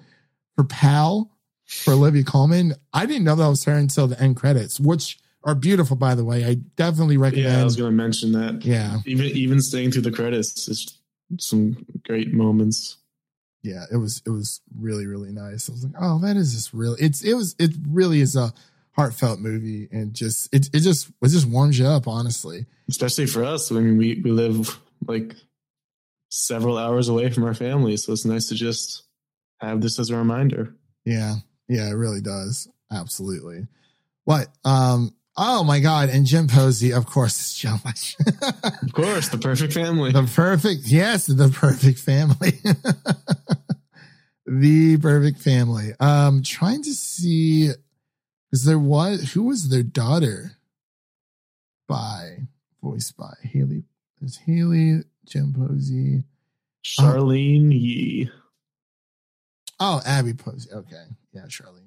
for 0.57 0.63
Pal, 0.65 1.31
for 1.65 1.93
Olivia 1.93 2.23
Colman, 2.23 2.73
I 2.91 3.05
didn't 3.05 3.23
know 3.23 3.35
that 3.35 3.47
was 3.47 3.63
her 3.65 3.73
until 3.73 4.07
the 4.07 4.19
end 4.21 4.35
credits, 4.35 4.79
which 4.79 5.17
are 5.43 5.55
beautiful, 5.55 5.95
by 5.95 6.15
the 6.15 6.25
way. 6.25 6.43
I 6.43 6.55
definitely 6.75 7.15
recommend. 7.17 7.53
Yeah, 7.53 7.61
I 7.61 7.63
was 7.63 7.75
going 7.77 7.91
to 7.91 7.95
mention 7.95 8.31
that. 8.33 8.65
yeah, 8.65 8.97
Even 9.05 9.25
even 9.27 9.61
staying 9.61 9.91
through 9.91 10.01
the 10.01 10.11
credits 10.11 10.67
is 10.67 10.99
some 11.39 11.85
great 12.05 12.33
moments. 12.33 12.97
yeah, 13.63 13.83
it 13.91 13.97
was 13.97 14.21
it 14.25 14.29
was 14.31 14.61
really 14.77 15.05
really 15.05 15.31
nice. 15.31 15.69
I 15.69 15.73
was 15.73 15.83
like, 15.85 15.93
oh, 16.01 16.19
that 16.19 16.35
is 16.37 16.53
just 16.53 16.73
really 16.73 16.99
it's 17.01 17.21
it 17.23 17.35
was 17.35 17.55
it 17.59 17.71
really 17.87 18.19
is 18.21 18.35
a 18.35 18.51
heartfelt 18.93 19.39
movie 19.39 19.87
and 19.91 20.13
just 20.15 20.51
it 20.53 20.67
it 20.73 20.79
just 20.79 21.09
it 21.21 21.27
just 21.29 21.45
warms 21.47 21.77
you 21.77 21.85
up, 21.85 22.07
honestly. 22.07 22.65
Especially 22.89 23.27
for 23.27 23.43
us. 23.43 23.71
I 23.71 23.75
mean, 23.75 23.97
we, 23.97 24.21
we 24.23 24.31
live 24.31 24.79
like 25.05 25.35
several 26.29 26.77
hours 26.77 27.09
away 27.09 27.29
from 27.29 27.43
our 27.43 27.53
family, 27.53 27.97
so 27.97 28.11
it's 28.13 28.25
nice 28.25 28.47
to 28.49 28.55
just 28.55 29.03
have 29.59 29.81
this 29.81 29.99
as 29.99 30.09
a 30.09 30.17
reminder. 30.17 30.75
Yeah, 31.05 31.35
yeah, 31.67 31.89
it 31.89 31.93
really 31.93 32.21
does. 32.21 32.67
Absolutely. 32.91 33.67
What? 34.25 34.47
Um. 34.63 35.13
Oh 35.39 35.63
my 35.63 35.79
God! 35.79 36.09
And 36.09 36.25
Jim 36.25 36.47
Posey, 36.47 36.91
of 36.93 37.05
course, 37.05 37.39
is 37.39 37.53
Joe 37.57 37.75
Much. 37.85 38.15
Of 38.83 38.93
course, 38.93 39.29
the 39.29 39.37
perfect 39.37 39.73
family. 39.73 40.11
the 40.11 40.23
perfect, 40.23 40.87
yes, 40.87 41.27
the 41.27 41.49
perfect 41.49 41.99
family. 41.99 42.53
the 44.45 44.97
perfect 44.97 45.39
family. 45.39 45.91
Um, 45.99 46.41
trying 46.41 46.81
to 46.83 46.93
see, 46.93 47.69
is 48.51 48.63
there 48.65 48.79
was 48.79 49.33
who 49.33 49.43
was 49.43 49.69
their 49.69 49.83
daughter? 49.83 50.53
By 51.87 52.47
voiced 52.81 53.15
by 53.15 53.33
Haley. 53.43 53.83
Is 54.21 54.37
Haley, 54.37 55.01
Jim 55.25 55.53
Posey. 55.53 56.23
Charlyne 56.81 57.71
Yi. 57.71 58.31
Oh, 59.79 60.01
Abby 60.05 60.33
Posey. 60.33 60.69
Okay, 60.71 61.03
yeah, 61.33 61.43
Charlene. 61.43 61.83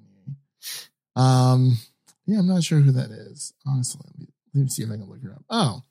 Um, 1.17 1.79
yeah, 2.27 2.39
I'm 2.39 2.47
not 2.47 2.63
sure 2.63 2.81
who 2.81 2.93
that 2.93 3.11
is. 3.11 3.53
Honestly, 3.67 4.01
let 4.07 4.19
me, 4.19 4.27
let 4.55 4.63
me 4.63 4.69
see 4.69 4.83
if 4.83 4.91
I 4.91 4.97
can 4.97 5.09
look 5.09 5.23
her 5.23 5.33
up. 5.33 5.45
Oh, 5.51 5.83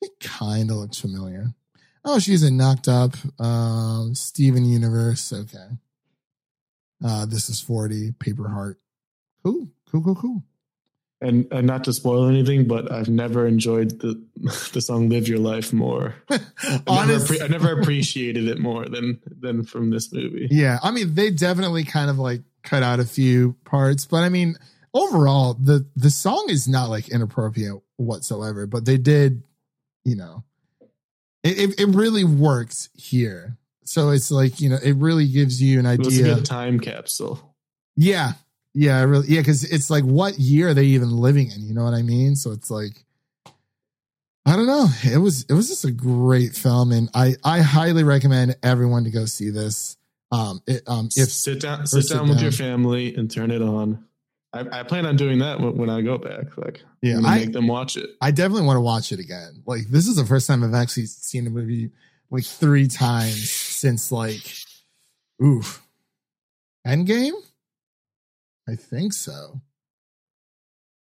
it 0.00 0.12
kind 0.20 0.70
of 0.70 0.76
looks 0.76 0.98
familiar. 1.00 1.54
Oh, 2.04 2.18
she's 2.18 2.42
in 2.42 2.56
Knocked 2.56 2.88
Up. 2.88 3.14
Um, 3.40 4.14
Steven 4.14 4.64
Universe. 4.64 5.32
Okay. 5.32 5.68
Uh, 7.04 7.26
this 7.26 7.48
is 7.48 7.60
40. 7.60 8.12
Paper 8.18 8.48
Heart. 8.48 8.78
Cool, 9.44 9.68
cool, 9.90 10.02
cool, 10.02 10.14
cool. 10.14 10.42
And, 11.22 11.46
and 11.52 11.66
not 11.68 11.84
to 11.84 11.92
spoil 11.92 12.26
anything, 12.28 12.66
but 12.66 12.90
I've 12.90 13.08
never 13.08 13.46
enjoyed 13.46 14.00
the 14.00 14.20
the 14.72 14.80
song 14.80 15.08
"Live 15.08 15.28
Your 15.28 15.38
Life" 15.38 15.72
more. 15.72 16.16
I 16.28 17.06
never, 17.06 17.34
I 17.44 17.46
never 17.46 17.80
appreciated 17.80 18.48
it 18.48 18.58
more 18.58 18.86
than 18.88 19.20
than 19.40 19.64
from 19.64 19.90
this 19.90 20.12
movie. 20.12 20.48
Yeah, 20.50 20.78
I 20.82 20.90
mean, 20.90 21.14
they 21.14 21.30
definitely 21.30 21.84
kind 21.84 22.10
of 22.10 22.18
like 22.18 22.42
cut 22.64 22.82
out 22.82 22.98
a 22.98 23.04
few 23.04 23.54
parts, 23.64 24.04
but 24.04 24.18
I 24.24 24.30
mean, 24.30 24.56
overall, 24.92 25.54
the 25.54 25.86
the 25.94 26.10
song 26.10 26.46
is 26.48 26.66
not 26.66 26.90
like 26.90 27.08
inappropriate 27.08 27.80
whatsoever. 27.98 28.66
But 28.66 28.84
they 28.84 28.98
did, 28.98 29.44
you 30.04 30.16
know, 30.16 30.42
it 31.44 31.58
it, 31.70 31.80
it 31.80 31.94
really 31.94 32.24
works 32.24 32.88
here. 32.94 33.58
So 33.84 34.10
it's 34.10 34.30
like 34.32 34.60
you 34.60 34.70
know, 34.70 34.78
it 34.82 34.96
really 34.96 35.28
gives 35.28 35.62
you 35.62 35.78
an 35.78 35.86
It 35.86 35.98
was 36.00 36.18
a 36.18 36.22
idea. 36.22 36.34
good 36.34 36.44
time 36.46 36.80
capsule. 36.80 37.54
Yeah, 37.96 38.32
yeah, 38.74 39.02
really, 39.02 39.28
yeah, 39.28 39.40
because 39.40 39.64
it's 39.64 39.90
like, 39.90 40.04
what 40.04 40.38
year 40.38 40.68
are 40.68 40.74
they 40.74 40.84
even 40.86 41.10
living 41.10 41.50
in? 41.50 41.62
You 41.66 41.74
know 41.74 41.84
what 41.84 41.94
I 41.94 42.02
mean? 42.02 42.36
So 42.36 42.52
it's 42.52 42.70
like, 42.70 43.04
I 44.44 44.56
don't 44.56 44.66
know. 44.66 44.88
It 45.04 45.18
was 45.18 45.44
it 45.48 45.52
was 45.52 45.68
just 45.68 45.84
a 45.84 45.92
great 45.92 46.54
film, 46.54 46.90
and 46.90 47.08
I 47.14 47.34
I 47.44 47.60
highly 47.60 48.02
recommend 48.02 48.56
everyone 48.62 49.04
to 49.04 49.10
go 49.10 49.24
see 49.26 49.50
this. 49.50 49.96
Um, 50.32 50.62
it, 50.66 50.82
um, 50.86 51.06
if 51.14 51.30
sit 51.30 51.60
down, 51.60 51.86
sit 51.86 52.02
sit 52.04 52.14
down 52.16 52.28
with 52.28 52.40
your 52.40 52.50
family 52.52 53.14
and 53.14 53.30
turn 53.30 53.50
it 53.50 53.62
on. 53.62 54.04
I, 54.54 54.80
I 54.80 54.82
plan 54.82 55.06
on 55.06 55.16
doing 55.16 55.38
that 55.38 55.60
when, 55.60 55.76
when 55.76 55.88
I 55.90 56.02
go 56.02 56.18
back. 56.18 56.56
Like, 56.58 56.82
Yeah, 57.02 57.20
I- 57.24 57.38
make 57.40 57.52
them 57.52 57.68
watch 57.68 57.96
it. 57.96 58.10
I 58.20 58.30
definitely 58.32 58.66
want 58.66 58.76
to 58.78 58.82
watch 58.82 59.12
it 59.12 59.20
again. 59.20 59.62
Like 59.64 59.88
this 59.88 60.06
is 60.06 60.16
the 60.16 60.26
first 60.26 60.46
time 60.46 60.64
I've 60.64 60.74
actually 60.74 61.06
seen 61.06 61.46
a 61.46 61.50
movie 61.50 61.90
like 62.30 62.44
three 62.44 62.88
times 62.88 63.50
since 63.50 64.10
like, 64.10 64.42
oof, 65.42 65.82
Endgame. 66.86 67.32
I 68.68 68.76
think 68.76 69.12
so. 69.12 69.60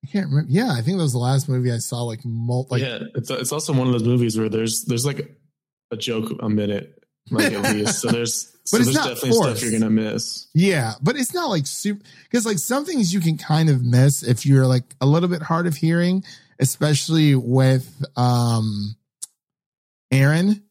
I 0.04 0.06
can't 0.06 0.26
remember. 0.28 0.50
Yeah, 0.50 0.72
I 0.72 0.80
think 0.82 0.98
that 0.98 1.02
was 1.02 1.12
the 1.12 1.18
last 1.18 1.48
movie 1.48 1.72
I 1.72 1.78
saw. 1.78 2.02
Like, 2.02 2.24
mul- 2.24 2.68
like 2.70 2.82
yeah, 2.82 3.00
it's 3.14 3.30
it's 3.30 3.52
also 3.52 3.72
one 3.72 3.86
of 3.86 3.92
those 3.92 4.04
movies 4.04 4.38
where 4.38 4.48
there's 4.48 4.84
there's 4.84 5.04
like 5.04 5.36
a 5.90 5.96
joke 5.96 6.32
a 6.40 6.48
minute, 6.48 7.02
like 7.30 7.52
at 7.52 7.74
least. 7.74 8.00
So 8.00 8.08
there's 8.08 8.52
so 8.64 8.76
it's 8.76 8.86
there's 8.86 8.94
not 8.94 9.08
definitely 9.08 9.30
forced. 9.30 9.56
stuff 9.58 9.62
you're 9.62 9.80
gonna 9.80 9.90
miss. 9.90 10.48
Yeah, 10.54 10.92
but 11.02 11.16
it's 11.16 11.34
not 11.34 11.48
like 11.50 11.66
super 11.66 12.04
because 12.24 12.46
like 12.46 12.58
some 12.58 12.84
things 12.84 13.12
you 13.12 13.20
can 13.20 13.36
kind 13.38 13.68
of 13.68 13.82
miss 13.84 14.22
if 14.22 14.46
you're 14.46 14.66
like 14.66 14.84
a 15.00 15.06
little 15.06 15.28
bit 15.28 15.42
hard 15.42 15.66
of 15.66 15.74
hearing, 15.74 16.22
especially 16.60 17.34
with 17.34 18.04
um 18.16 18.94
Aaron 20.12 20.62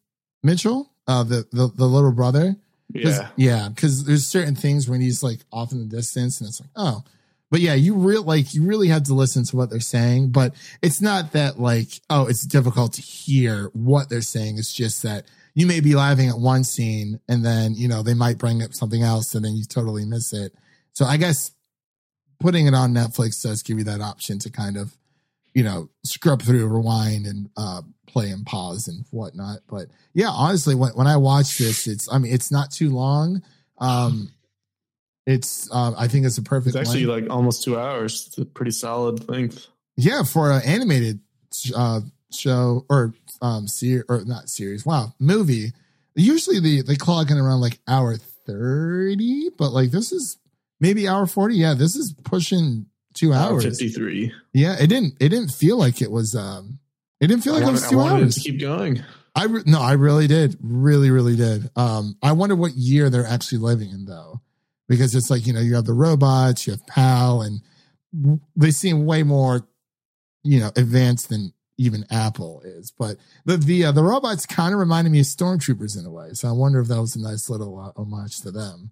Mitchell, 0.41 0.89
uh 1.07 1.23
the 1.23 1.47
the, 1.51 1.67
the 1.75 1.85
little 1.85 2.13
brother. 2.13 2.55
'Cause- 2.93 3.03
Yeah, 3.03 3.29
yeah, 3.35 3.69
because 3.69 4.03
there's 4.05 4.25
certain 4.25 4.55
things 4.55 4.87
when 4.87 5.01
he's 5.01 5.21
like 5.21 5.39
off 5.51 5.71
in 5.71 5.79
the 5.79 5.85
distance, 5.95 6.39
and 6.39 6.47
it's 6.47 6.59
like, 6.61 6.69
oh, 6.75 7.03
but 7.49 7.59
yeah, 7.61 7.73
you 7.73 7.93
real 7.95 8.23
like 8.23 8.53
you 8.53 8.63
really 8.63 8.87
have 8.89 9.03
to 9.03 9.13
listen 9.13 9.43
to 9.45 9.55
what 9.55 9.69
they're 9.69 9.79
saying. 9.79 10.31
But 10.31 10.53
it's 10.81 11.01
not 11.01 11.31
that 11.33 11.59
like, 11.59 12.01
oh, 12.09 12.27
it's 12.27 12.45
difficult 12.45 12.93
to 12.93 13.01
hear 13.01 13.69
what 13.73 14.09
they're 14.09 14.21
saying. 14.21 14.57
It's 14.57 14.73
just 14.73 15.03
that 15.03 15.25
you 15.53 15.65
may 15.67 15.79
be 15.79 15.95
laughing 15.95 16.29
at 16.29 16.39
one 16.39 16.63
scene, 16.63 17.19
and 17.27 17.45
then 17.45 17.75
you 17.75 17.87
know 17.87 18.03
they 18.03 18.13
might 18.13 18.37
bring 18.37 18.61
up 18.63 18.73
something 18.73 19.01
else, 19.03 19.33
and 19.35 19.43
then 19.45 19.55
you 19.55 19.63
totally 19.65 20.05
miss 20.05 20.33
it. 20.33 20.53
So 20.93 21.05
I 21.05 21.17
guess 21.17 21.51
putting 22.39 22.67
it 22.67 22.73
on 22.73 22.93
Netflix 22.93 23.41
does 23.41 23.63
give 23.63 23.77
you 23.77 23.83
that 23.85 24.01
option 24.01 24.39
to 24.39 24.49
kind 24.49 24.77
of, 24.77 24.96
you 25.57 25.63
know, 25.63 25.89
scrub 26.03 26.43
through, 26.43 26.67
rewind, 26.67 27.25
and 27.25 27.49
uh, 27.57 27.81
play 28.05 28.29
and 28.29 28.45
pause 28.45 28.87
and 28.87 29.05
whatnot. 29.09 29.61
But 29.67 29.87
yeah, 30.13 30.29
honestly, 30.29 30.75
when 30.75 30.91
when 30.91 31.07
I 31.07 31.17
watch 31.17 31.57
this, 31.57 31.87
it's 31.87 32.07
I 32.13 32.19
mean, 32.19 32.31
it's 32.31 32.51
not 32.51 32.69
too 32.69 32.91
long. 32.91 33.41
Um, 33.79 34.29
it's 35.25 35.67
uh, 35.71 35.95
I 35.97 36.09
think 36.09 36.27
it's 36.27 36.37
a 36.37 36.43
perfect. 36.43 36.75
it's 36.75 36.87
actually 36.87 37.07
length. 37.07 37.29
like 37.29 37.35
almost 37.35 37.63
two 37.63 37.75
hours. 37.75 38.27
It's 38.27 38.37
a 38.37 38.45
pretty 38.45 38.69
solid 38.69 39.27
length. 39.29 39.65
yeah 39.95 40.21
for 40.21 40.51
an 40.51 40.61
animated 40.63 41.21
uh, 41.75 42.01
show 42.31 42.85
or 42.87 43.15
um 43.41 43.67
series 43.67 44.03
or 44.09 44.23
not 44.25 44.49
series. 44.49 44.85
Wow, 44.85 45.15
movie. 45.17 45.71
Usually 46.13 46.59
they 46.59 46.81
they 46.81 46.97
clock 46.97 47.31
in 47.31 47.37
around 47.39 47.61
like 47.61 47.79
hour 47.87 48.15
thirty, 48.15 49.49
but 49.57 49.71
like 49.71 49.89
this 49.89 50.11
is 50.11 50.37
maybe 50.79 51.07
hour 51.07 51.25
forty. 51.25 51.55
Yeah, 51.55 51.73
this 51.73 51.95
is 51.95 52.13
pushing 52.13 52.85
two 53.17 53.33
Hour 53.33 53.53
hours. 53.53 53.63
fifty 53.65 53.89
three. 53.89 54.31
Yeah, 54.53 54.75
it 54.79 54.87
didn't. 54.87 55.15
It 55.19 55.29
didn't 55.29 55.51
feel 55.51 55.77
like 55.77 56.01
it 56.01 56.11
was. 56.11 56.35
Um, 56.35 56.79
it 57.19 57.27
didn't 57.27 57.43
feel 57.43 57.53
like 57.53 57.63
I 57.63 57.69
it 57.69 57.71
was 57.71 57.81
wanted, 57.81 57.87
I 57.87 57.91
two 57.91 57.97
wanted 57.97 58.23
hours. 58.25 58.35
to 58.35 58.41
keep 58.41 58.59
going. 58.59 59.03
I 59.35 59.43
re- 59.45 59.63
no, 59.65 59.81
I 59.81 59.93
really 59.93 60.27
did, 60.27 60.57
really, 60.61 61.11
really 61.11 61.35
did. 61.35 61.69
Um, 61.75 62.17
I 62.23 62.31
wonder 62.31 62.55
what 62.55 62.73
year 62.73 63.09
they're 63.09 63.25
actually 63.25 63.59
living 63.59 63.89
in 63.91 64.05
though, 64.05 64.41
because 64.87 65.13
it's 65.15 65.29
like 65.29 65.45
you 65.45 65.53
know 65.53 65.59
you 65.59 65.75
have 65.75 65.85
the 65.85 65.93
robots, 65.93 66.65
you 66.67 66.71
have 66.73 66.85
PAL, 66.87 67.41
and 67.41 67.61
w- 68.19 68.39
they 68.55 68.71
seem 68.71 69.05
way 69.05 69.23
more, 69.23 69.67
you 70.43 70.59
know, 70.59 70.71
advanced 70.75 71.29
than 71.29 71.53
even 71.77 72.03
Apple 72.09 72.61
is. 72.65 72.91
But 72.97 73.17
the 73.45 73.57
the 73.57 73.85
uh, 73.85 73.91
the 73.91 74.01
robots 74.03 74.45
kind 74.47 74.73
of 74.73 74.79
reminded 74.79 75.11
me 75.11 75.19
of 75.19 75.25
stormtroopers 75.27 75.97
in 75.99 76.05
a 76.05 76.11
way, 76.11 76.29
so 76.33 76.47
I 76.47 76.51
wonder 76.51 76.79
if 76.79 76.87
that 76.87 76.99
was 76.99 77.15
a 77.15 77.21
nice 77.21 77.47
little 77.49 77.77
uh, 77.79 77.91
homage 77.99 78.41
to 78.41 78.49
them. 78.51 78.89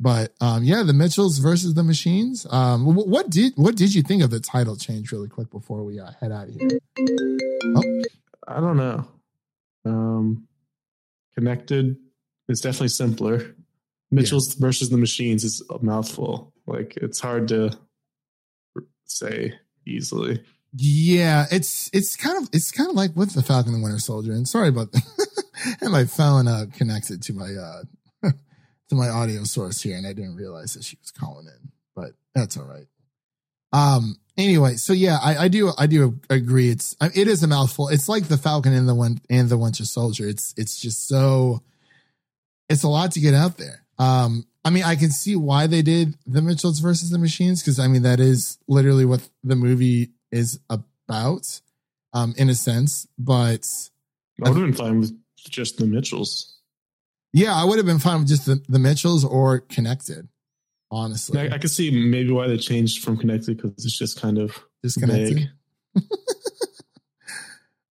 But 0.00 0.34
um, 0.40 0.64
yeah, 0.64 0.82
the 0.82 0.92
Mitchells 0.92 1.38
versus 1.38 1.74
the 1.74 1.84
Machines. 1.84 2.46
Um, 2.50 2.84
what 2.84 3.30
did 3.30 3.52
what 3.56 3.76
did 3.76 3.94
you 3.94 4.02
think 4.02 4.22
of 4.22 4.30
the 4.30 4.40
title 4.40 4.76
change, 4.76 5.12
really 5.12 5.28
quick, 5.28 5.50
before 5.50 5.84
we 5.84 6.00
uh, 6.00 6.10
head 6.20 6.32
out 6.32 6.48
of 6.48 6.54
here? 6.54 6.68
I 8.46 8.60
don't 8.60 8.76
know. 8.76 9.06
Um, 9.84 10.48
connected 11.34 11.96
is 12.48 12.60
definitely 12.60 12.88
simpler. 12.88 13.54
Mitchell's 14.10 14.54
versus 14.54 14.90
the 14.90 14.96
machines 14.96 15.44
is 15.44 15.62
a 15.70 15.82
mouthful. 15.82 16.52
Like 16.66 16.96
it's 16.96 17.20
hard 17.20 17.48
to 17.48 17.76
say 19.04 19.54
easily. 19.86 20.42
Yeah, 20.76 21.46
it's 21.50 21.88
it's 21.92 22.16
kind 22.16 22.42
of 22.42 22.48
it's 22.52 22.70
kind 22.70 22.90
of 22.90 22.96
like 22.96 23.14
with 23.14 23.34
the 23.34 23.42
Falcon 23.42 23.74
and 23.74 23.82
Winter 23.82 23.98
Soldier. 23.98 24.32
And 24.32 24.48
sorry 24.48 24.68
about 24.68 24.92
that. 24.92 25.44
and 25.80 25.92
my 25.92 26.04
phone 26.04 26.48
uh, 26.48 26.66
connected 26.76 27.22
to 27.22 27.32
my 27.32 27.52
uh 27.54 27.82
to 28.88 28.94
my 28.94 29.08
audio 29.08 29.44
source 29.44 29.82
here, 29.82 29.96
and 29.96 30.06
I 30.06 30.12
didn't 30.12 30.36
realize 30.36 30.74
that 30.74 30.84
she 30.84 30.96
was 31.00 31.10
calling 31.10 31.46
in, 31.46 31.72
but 31.94 32.12
that's 32.34 32.56
all 32.56 32.66
right. 32.66 32.86
Um. 33.72 34.16
Anyway, 34.36 34.74
so 34.74 34.92
yeah, 34.92 35.18
I, 35.22 35.44
I 35.44 35.48
do 35.48 35.70
I 35.78 35.86
do 35.86 36.18
agree. 36.28 36.70
It's 36.70 36.96
it 37.00 37.28
is 37.28 37.42
a 37.42 37.46
mouthful. 37.46 37.88
It's 37.88 38.08
like 38.08 38.24
the 38.24 38.36
Falcon 38.36 38.72
and 38.72 38.88
the 38.88 38.94
one 38.94 39.20
and 39.30 39.48
the 39.48 39.58
Winter 39.58 39.84
Soldier. 39.84 40.28
It's 40.28 40.54
it's 40.56 40.80
just 40.80 41.06
so 41.06 41.62
it's 42.68 42.82
a 42.82 42.88
lot 42.88 43.12
to 43.12 43.20
get 43.20 43.34
out 43.34 43.58
there. 43.58 43.84
Um. 43.98 44.46
I 44.66 44.70
mean, 44.70 44.84
I 44.84 44.96
can 44.96 45.10
see 45.10 45.36
why 45.36 45.66
they 45.66 45.82
did 45.82 46.16
the 46.26 46.40
Mitchells 46.40 46.78
versus 46.78 47.10
the 47.10 47.18
Machines 47.18 47.60
because 47.60 47.78
I 47.78 47.86
mean 47.86 48.02
that 48.02 48.18
is 48.18 48.58
literally 48.66 49.04
what 49.04 49.28
the 49.42 49.56
movie 49.56 50.12
is 50.32 50.58
about, 50.70 51.60
um, 52.14 52.34
in 52.38 52.48
a 52.48 52.54
sense. 52.54 53.06
But 53.18 53.66
I 54.42 54.48
would 54.48 54.56
have 54.56 54.66
been 54.66 54.72
fine 54.72 55.00
with 55.00 55.12
just 55.38 55.76
the 55.76 55.86
Mitchells. 55.86 56.53
Yeah, 57.34 57.54
I 57.54 57.64
would 57.64 57.76
have 57.76 57.86
been 57.86 57.98
fine 57.98 58.20
with 58.20 58.28
just 58.28 58.46
the, 58.46 58.62
the 58.68 58.78
Mitchells 58.78 59.24
or 59.24 59.60
connected. 59.60 60.28
Honestly, 60.90 61.40
I, 61.40 61.54
I 61.54 61.58
could 61.58 61.70
see 61.70 61.90
maybe 61.90 62.30
why 62.30 62.46
they 62.46 62.56
changed 62.56 63.02
from 63.02 63.16
connected 63.16 63.56
because 63.56 63.72
it's 63.84 63.98
just 63.98 64.20
kind 64.20 64.38
of 64.38 64.58
disconnected. 64.82 65.50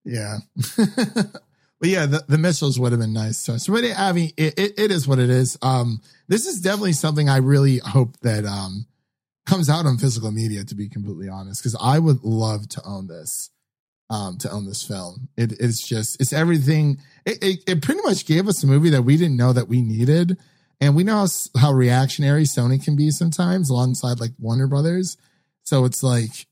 Yeah. 0.06 0.38
but 0.77 1.89
yeah, 1.89 2.06
the, 2.06 2.23
the 2.27 2.38
Mitchells 2.38 2.79
would 2.79 2.91
have 2.91 3.01
been 3.01 3.13
nice. 3.13 3.38
So, 3.38 3.58
so 3.58 3.73
but 3.73 3.84
it, 3.84 3.99
I 3.99 4.12
mean, 4.12 4.32
it, 4.38 4.58
it, 4.58 4.79
it 4.79 4.91
is 4.91 5.08
what 5.08 5.19
it 5.19 5.29
is. 5.29 5.58
Um, 5.62 6.01
this 6.27 6.45
is 6.45 6.62
definitely 6.62 6.93
something 6.93 7.29
I 7.29 7.38
really 7.38 7.79
hope 7.79 8.19
that, 8.21 8.45
um, 8.45 8.86
comes 9.45 9.69
out 9.69 9.86
on 9.86 9.97
physical 9.97 10.32
media, 10.32 10.63
to 10.63 10.75
be 10.75 10.88
completely 10.88 11.27
honest, 11.27 11.62
because 11.62 11.75
I 11.79 11.99
would 11.99 12.23
love 12.23 12.69
to 12.69 12.82
own 12.86 13.08
this, 13.08 13.49
um, 14.13 14.38
to 14.38 14.52
own 14.52 14.65
this 14.65 14.84
film. 14.84 15.30
It, 15.36 15.54
it's 15.60 15.88
just, 15.88 16.21
it's 16.21 16.34
everything. 16.34 16.99
It, 17.26 17.38
it, 17.43 17.63
it 17.67 17.82
pretty 17.82 18.02
much 18.04 18.26
gave 18.26 18.47
us 18.47 18.63
a 18.63 18.67
movie 18.67 18.91
that 18.91 19.04
we 19.04 19.17
didn't 19.17 19.38
know 19.38 19.54
that 19.54 19.67
we 19.67 19.82
needed. 19.82 20.38
And 20.80 20.95
we 20.95 21.04
know 21.04 21.26
how, 21.26 21.60
how 21.62 21.71
reactionary 21.73 22.43
Sony 22.43 22.84
can 22.84 22.95
be 22.95 23.10
sometimes 23.10 23.69
alongside 23.69 24.19
like 24.19 24.32
Warner 24.39 24.67
Brothers. 24.67 25.17
So 25.63 25.86
it's 25.86 26.04
like, 26.04 26.47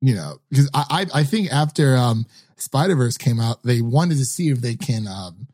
you 0.00 0.14
know, 0.14 0.38
because 0.50 0.68
I, 0.72 0.84
I, 1.14 1.20
I 1.20 1.24
think 1.24 1.52
after, 1.52 1.96
um, 1.96 2.26
Spider 2.56 2.94
Verse 2.94 3.16
came 3.16 3.40
out, 3.40 3.62
they 3.62 3.80
wanted 3.80 4.18
to 4.18 4.24
see 4.24 4.50
if 4.50 4.60
they 4.60 4.76
can 4.76 5.06
um 5.06 5.48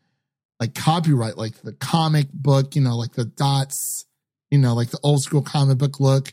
like 0.59 0.75
copyright 0.75 1.37
like 1.37 1.63
the 1.63 1.73
comic 1.73 2.27
book, 2.33 2.75
you 2.75 2.83
know, 2.83 2.97
like 2.97 3.13
the 3.13 3.25
dots, 3.25 4.07
you 4.51 4.59
know, 4.59 4.75
like 4.75 4.91
the 4.91 4.99
old 5.03 5.23
school 5.23 5.43
comic 5.43 5.79
book 5.79 6.01
look 6.01 6.33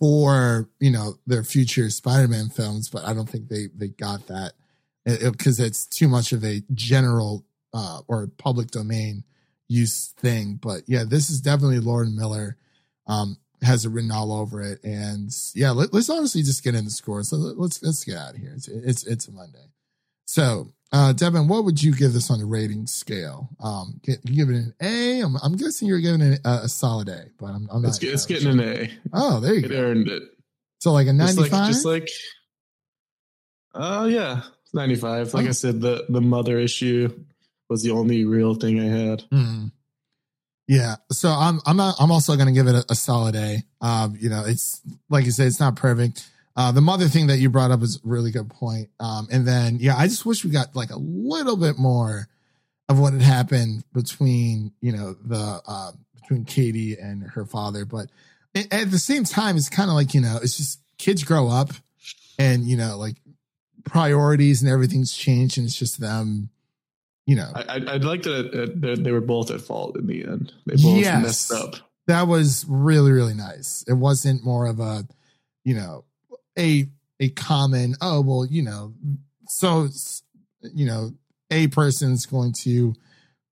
for 0.00 0.68
you 0.80 0.90
know 0.90 1.14
their 1.26 1.44
future 1.44 1.88
Spider 1.90 2.26
Man 2.26 2.48
films. 2.48 2.88
But 2.88 3.04
I 3.04 3.12
don't 3.12 3.28
think 3.28 3.48
they 3.48 3.68
they 3.72 3.88
got 3.88 4.26
that 4.26 4.54
because 5.04 5.60
it's 5.60 5.86
too 5.86 6.08
much 6.08 6.32
of 6.32 6.44
a 6.44 6.62
general 6.74 7.44
uh 7.72 8.00
or 8.08 8.26
public 8.26 8.72
domain 8.72 9.22
use 9.68 10.08
thing. 10.16 10.58
But 10.60 10.82
yeah, 10.86 11.04
this 11.06 11.30
is 11.30 11.40
definitely 11.40 11.78
Lord 11.80 12.12
Miller. 12.12 12.56
Um, 13.06 13.38
has 13.62 13.84
it 13.84 13.90
written 13.90 14.10
all 14.10 14.32
over 14.32 14.62
it, 14.62 14.82
and 14.82 15.30
yeah, 15.54 15.70
let, 15.70 15.92
us 15.92 16.08
honestly 16.08 16.42
just 16.42 16.64
get 16.64 16.74
into 16.74 16.90
scores. 16.90 17.32
Let, 17.32 17.58
let's 17.58 17.82
let's 17.82 18.04
get 18.04 18.16
out 18.16 18.34
of 18.34 18.40
here. 18.40 18.52
It's 18.56 18.68
it's 18.68 19.06
it's 19.06 19.28
a 19.28 19.32
Monday. 19.32 19.66
So, 20.24 20.72
uh, 20.92 21.12
Devin, 21.12 21.46
what 21.48 21.64
would 21.64 21.82
you 21.82 21.94
give 21.94 22.12
this 22.12 22.30
on 22.30 22.40
a 22.40 22.46
rating 22.46 22.86
scale? 22.86 23.48
Um, 23.62 24.00
you 24.04 24.16
give 24.34 24.48
it 24.50 24.56
an 24.56 24.74
A. 24.80 25.20
I'm, 25.20 25.36
I'm 25.42 25.56
guessing 25.56 25.86
you're 25.88 26.00
giving 26.00 26.20
it 26.20 26.40
a, 26.44 26.62
a 26.64 26.68
solid 26.68 27.08
A, 27.08 27.26
but 27.38 27.46
I'm, 27.46 27.68
I'm 27.70 27.82
not. 27.82 27.88
It's, 27.90 28.02
it's 28.02 28.26
getting 28.26 28.52
sure. 28.58 28.62
an 28.62 28.76
A. 28.84 28.90
Oh, 29.12 29.40
there 29.40 29.54
you 29.54 29.64
It 29.66 29.70
go. 29.70 29.76
earned 29.76 30.08
it. 30.08 30.22
So 30.80 30.92
like 30.92 31.06
a 31.06 31.12
Just 31.12 31.36
95. 31.36 31.52
like, 31.52 31.68
just 31.72 31.84
like, 31.84 32.08
oh 33.74 34.06
yeah, 34.06 34.42
ninety 34.72 34.96
five. 34.96 35.32
Like 35.34 35.46
Oh. 35.46 35.48
I 35.48 35.52
said, 35.52 35.80
the 35.80 36.04
the 36.08 36.20
mother 36.20 36.58
issue 36.58 37.08
was 37.68 37.82
the 37.82 37.90
only 37.90 38.24
real 38.24 38.54
thing 38.54 38.80
I 38.80 38.84
had. 38.84 39.22
Hmm. 39.30 39.66
Yeah. 40.66 40.96
So 41.12 41.28
I'm 41.28 41.60
I'm 41.66 41.76
not 41.76 41.96
I'm 42.00 42.10
also 42.10 42.36
gonna 42.36 42.52
give 42.52 42.66
it 42.66 42.74
a, 42.74 42.84
a 42.90 42.94
solid 42.94 43.36
A. 43.36 43.62
Um, 43.80 44.16
you 44.18 44.28
know, 44.30 44.44
it's 44.46 44.80
like 45.08 45.24
you 45.24 45.30
said, 45.32 45.46
it's 45.46 45.60
not 45.60 45.76
perfect. 45.76 46.26
Uh, 46.60 46.72
the 46.72 46.80
mother 46.82 47.08
thing 47.08 47.28
that 47.28 47.38
you 47.38 47.48
brought 47.48 47.70
up 47.70 47.80
is 47.82 47.96
a 47.96 48.00
really 48.04 48.30
good 48.30 48.50
point. 48.50 48.90
Um, 49.00 49.28
and 49.32 49.46
then 49.48 49.78
yeah, 49.80 49.96
I 49.96 50.06
just 50.08 50.26
wish 50.26 50.44
we 50.44 50.50
got 50.50 50.76
like 50.76 50.90
a 50.90 50.98
little 50.98 51.56
bit 51.56 51.78
more 51.78 52.28
of 52.88 52.98
what 53.00 53.12
had 53.14 53.22
happened 53.22 53.84
between 53.94 54.72
you 54.82 54.92
know 54.92 55.14
the 55.24 55.60
uh 55.66 55.92
between 56.20 56.44
Katie 56.44 56.96
and 56.98 57.22
her 57.30 57.44
father. 57.46 57.84
But 57.84 58.08
a- 58.54 58.72
at 58.74 58.90
the 58.90 58.98
same 58.98 59.24
time, 59.24 59.56
it's 59.56 59.68
kind 59.70 59.88
of 59.88 59.94
like 59.94 60.12
you 60.12 60.20
know, 60.20 60.38
it's 60.42 60.56
just 60.56 60.80
kids 60.98 61.24
grow 61.24 61.48
up, 61.48 61.70
and 62.38 62.64
you 62.64 62.76
know, 62.76 62.98
like 62.98 63.16
priorities 63.84 64.62
and 64.62 64.70
everything's 64.70 65.14
changed, 65.14 65.56
and 65.58 65.66
it's 65.66 65.76
just 65.76 66.00
them 66.00 66.50
you 67.26 67.36
know, 67.36 67.52
I, 67.54 67.80
I'd 67.86 68.02
like 68.04 68.26
uh, 68.26 68.42
that 68.42 69.00
they 69.04 69.12
were 69.12 69.20
both 69.20 69.52
at 69.52 69.60
fault 69.60 69.96
in 69.96 70.06
the 70.08 70.24
end. 70.24 70.52
They 70.66 70.74
both 70.74 70.96
Yes. 70.96 71.22
messed 71.22 71.52
up. 71.52 71.74
that 72.08 72.26
was 72.26 72.64
really 72.68 73.12
really 73.12 73.34
nice. 73.34 73.84
It 73.86 73.92
wasn't 73.92 74.42
more 74.44 74.66
of 74.66 74.80
a, 74.80 75.06
you 75.64 75.74
know, 75.74 76.04
a 76.58 76.86
a 77.20 77.28
common 77.30 77.94
oh 78.00 78.20
well 78.20 78.46
you 78.46 78.62
know 78.62 78.94
so 79.48 79.88
you 80.74 80.86
know 80.86 81.12
a 81.50 81.68
person's 81.68 82.26
going 82.26 82.52
to 82.52 82.94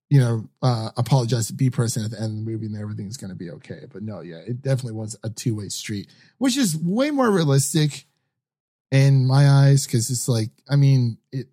you 0.09 0.19
know 0.19 0.49
uh 0.61 0.89
apologize 0.97 1.47
to 1.47 1.53
b 1.53 1.69
person 1.69 2.03
at 2.03 2.11
the 2.11 2.17
end 2.17 2.39
of 2.39 2.45
the 2.45 2.51
movie 2.51 2.65
and 2.65 2.75
everything's 2.77 3.17
going 3.17 3.29
to 3.29 3.35
be 3.35 3.51
okay. 3.51 3.85
But 3.91 4.03
no, 4.03 4.21
yeah, 4.21 4.37
it 4.37 4.61
definitely 4.61 4.93
was 4.93 5.15
a 5.23 5.29
two 5.29 5.55
way 5.55 5.69
street, 5.69 6.09
which 6.37 6.57
is 6.57 6.75
way 6.75 7.11
more 7.11 7.29
realistic 7.29 8.05
in 8.91 9.27
my 9.27 9.47
eyes 9.47 9.85
because 9.85 10.09
it's 10.09 10.27
like 10.27 10.49
I 10.69 10.75
mean 10.75 11.17
it 11.31 11.47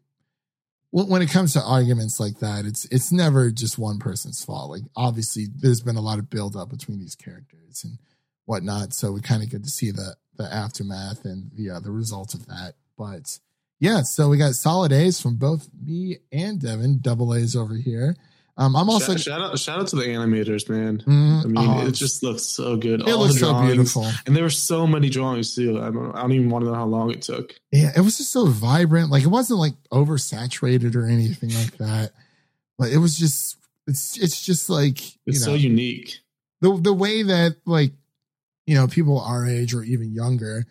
when 0.91 1.09
when 1.09 1.23
it 1.23 1.31
comes 1.31 1.53
to 1.53 1.63
arguments 1.63 2.19
like 2.19 2.39
that, 2.39 2.65
it's 2.65 2.87
it's 2.87 3.13
never 3.13 3.51
just 3.51 3.79
one 3.79 3.99
person's 3.99 4.45
fault. 4.45 4.71
Like 4.71 4.83
obviously, 4.97 5.47
there's 5.55 5.83
been 5.83 5.97
a 5.97 6.01
lot 6.01 6.19
of 6.19 6.31
build 6.31 6.57
up 6.57 6.71
between 6.71 6.99
these 6.99 7.15
characters 7.15 7.83
and 7.85 7.99
whatnot, 8.47 8.95
so 8.95 9.13
we 9.13 9.21
kind 9.21 9.43
of 9.43 9.51
get 9.51 9.65
to 9.65 9.71
see 9.71 9.91
the 9.91 10.17
the 10.37 10.53
aftermath 10.53 11.25
and 11.25 11.51
the 11.55 11.71
uh, 11.71 11.81
the 11.81 11.91
results 11.91 12.35
of 12.35 12.47
that. 12.47 12.75
But 12.99 13.39
yeah, 13.81 14.03
so 14.03 14.29
we 14.29 14.39
got 14.39 14.55
solid 14.55 14.93
A's 14.93 15.21
from 15.21 15.37
both 15.37 15.69
me 15.85 16.19
and 16.33 16.61
Devin, 16.61 17.01
double 17.01 17.35
A's 17.35 17.55
over 17.57 17.75
here. 17.75 18.17
Um, 18.59 18.75
I'm 18.75 18.89
also 18.89 19.13
shout, 19.13 19.21
shout 19.21 19.41
out 19.43 19.59
shout 19.59 19.81
out 19.81 19.87
to 19.89 19.97
the 19.97 20.05
animators, 20.05 20.67
man. 20.71 21.03
Mm, 21.07 21.45
I 21.45 21.47
mean, 21.47 21.57
oh, 21.59 21.87
it 21.87 21.93
just 21.93 22.23
looks 22.23 22.43
so 22.43 22.77
good. 22.77 23.03
it 23.03 23.09
All 23.09 23.19
looks 23.19 23.39
so 23.39 23.61
beautiful. 23.61 24.07
And 24.25 24.35
there 24.35 24.45
were 24.45 24.49
so 24.49 24.87
many 24.87 25.11
drawings 25.11 25.55
too. 25.55 25.79
I 25.79 25.91
don't, 25.91 26.17
I 26.17 26.23
don't 26.23 26.33
even 26.33 26.49
want 26.49 26.65
to 26.65 26.71
know 26.71 26.75
how 26.77 26.87
long 26.87 27.11
it 27.11 27.21
took. 27.21 27.55
Yeah, 27.71 27.93
it 27.95 28.01
was 28.01 28.17
just 28.17 28.33
so 28.33 28.47
vibrant. 28.47 29.11
Like 29.11 29.25
it 29.25 29.29
wasn't 29.29 29.61
like 29.61 29.75
oversaturated 29.93 30.97
or 30.97 31.05
anything 31.07 31.51
like 31.51 31.77
that. 31.77 32.13
But 32.79 32.93
it 32.93 32.99
was 32.99 33.19
just 33.19 33.59
it's 33.87 34.17
it's 34.19 34.41
just 34.41 34.71
like 34.71 35.01
It's 35.01 35.19
you 35.27 35.35
so 35.35 35.55
unique. 35.55 36.21
the 36.63 36.75
the 36.81 36.95
way 36.95 37.25
that 37.25 37.57
like 37.67 37.93
you 38.67 38.75
know 38.75 38.87
people 38.87 39.21
our 39.21 39.47
age 39.47 39.75
or 39.75 39.83
even 39.83 40.13
younger 40.13 40.67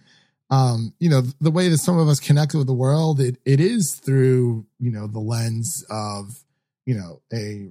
um 0.49 0.93
you 0.99 1.09
know 1.09 1.21
the 1.41 1.51
way 1.51 1.69
that 1.69 1.77
some 1.77 1.97
of 1.97 2.07
us 2.07 2.19
connect 2.19 2.53
with 2.53 2.67
the 2.67 2.73
world 2.73 3.19
it 3.19 3.37
it 3.45 3.59
is 3.59 3.95
through 3.95 4.65
you 4.79 4.91
know 4.91 5.07
the 5.07 5.19
lens 5.19 5.83
of 5.89 6.43
you 6.85 6.95
know 6.95 7.21
a 7.33 7.69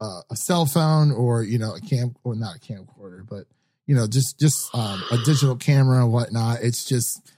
uh, 0.00 0.20
a 0.30 0.36
cell 0.36 0.64
phone 0.64 1.10
or 1.10 1.42
you 1.42 1.58
know 1.58 1.74
a 1.74 1.80
cam 1.80 2.14
or 2.22 2.36
not 2.36 2.56
a 2.56 2.58
camcorder 2.60 3.26
but 3.28 3.46
you 3.88 3.94
know 3.96 4.06
just 4.06 4.38
just 4.38 4.72
um, 4.74 5.02
a 5.10 5.16
digital 5.24 5.56
camera 5.56 6.04
and 6.04 6.12
whatnot. 6.12 6.58
It's 6.62 6.84
just 6.84 7.32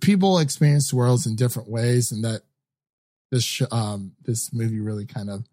people 0.00 0.38
experience 0.38 0.92
worlds 0.92 1.26
in 1.26 1.34
different 1.34 1.68
ways 1.68 2.12
and 2.12 2.22
that 2.22 2.42
this 3.32 3.42
sh- 3.42 3.62
um 3.72 4.12
this 4.24 4.52
movie 4.52 4.78
really 4.78 5.06
kind 5.06 5.30
of 5.30 5.48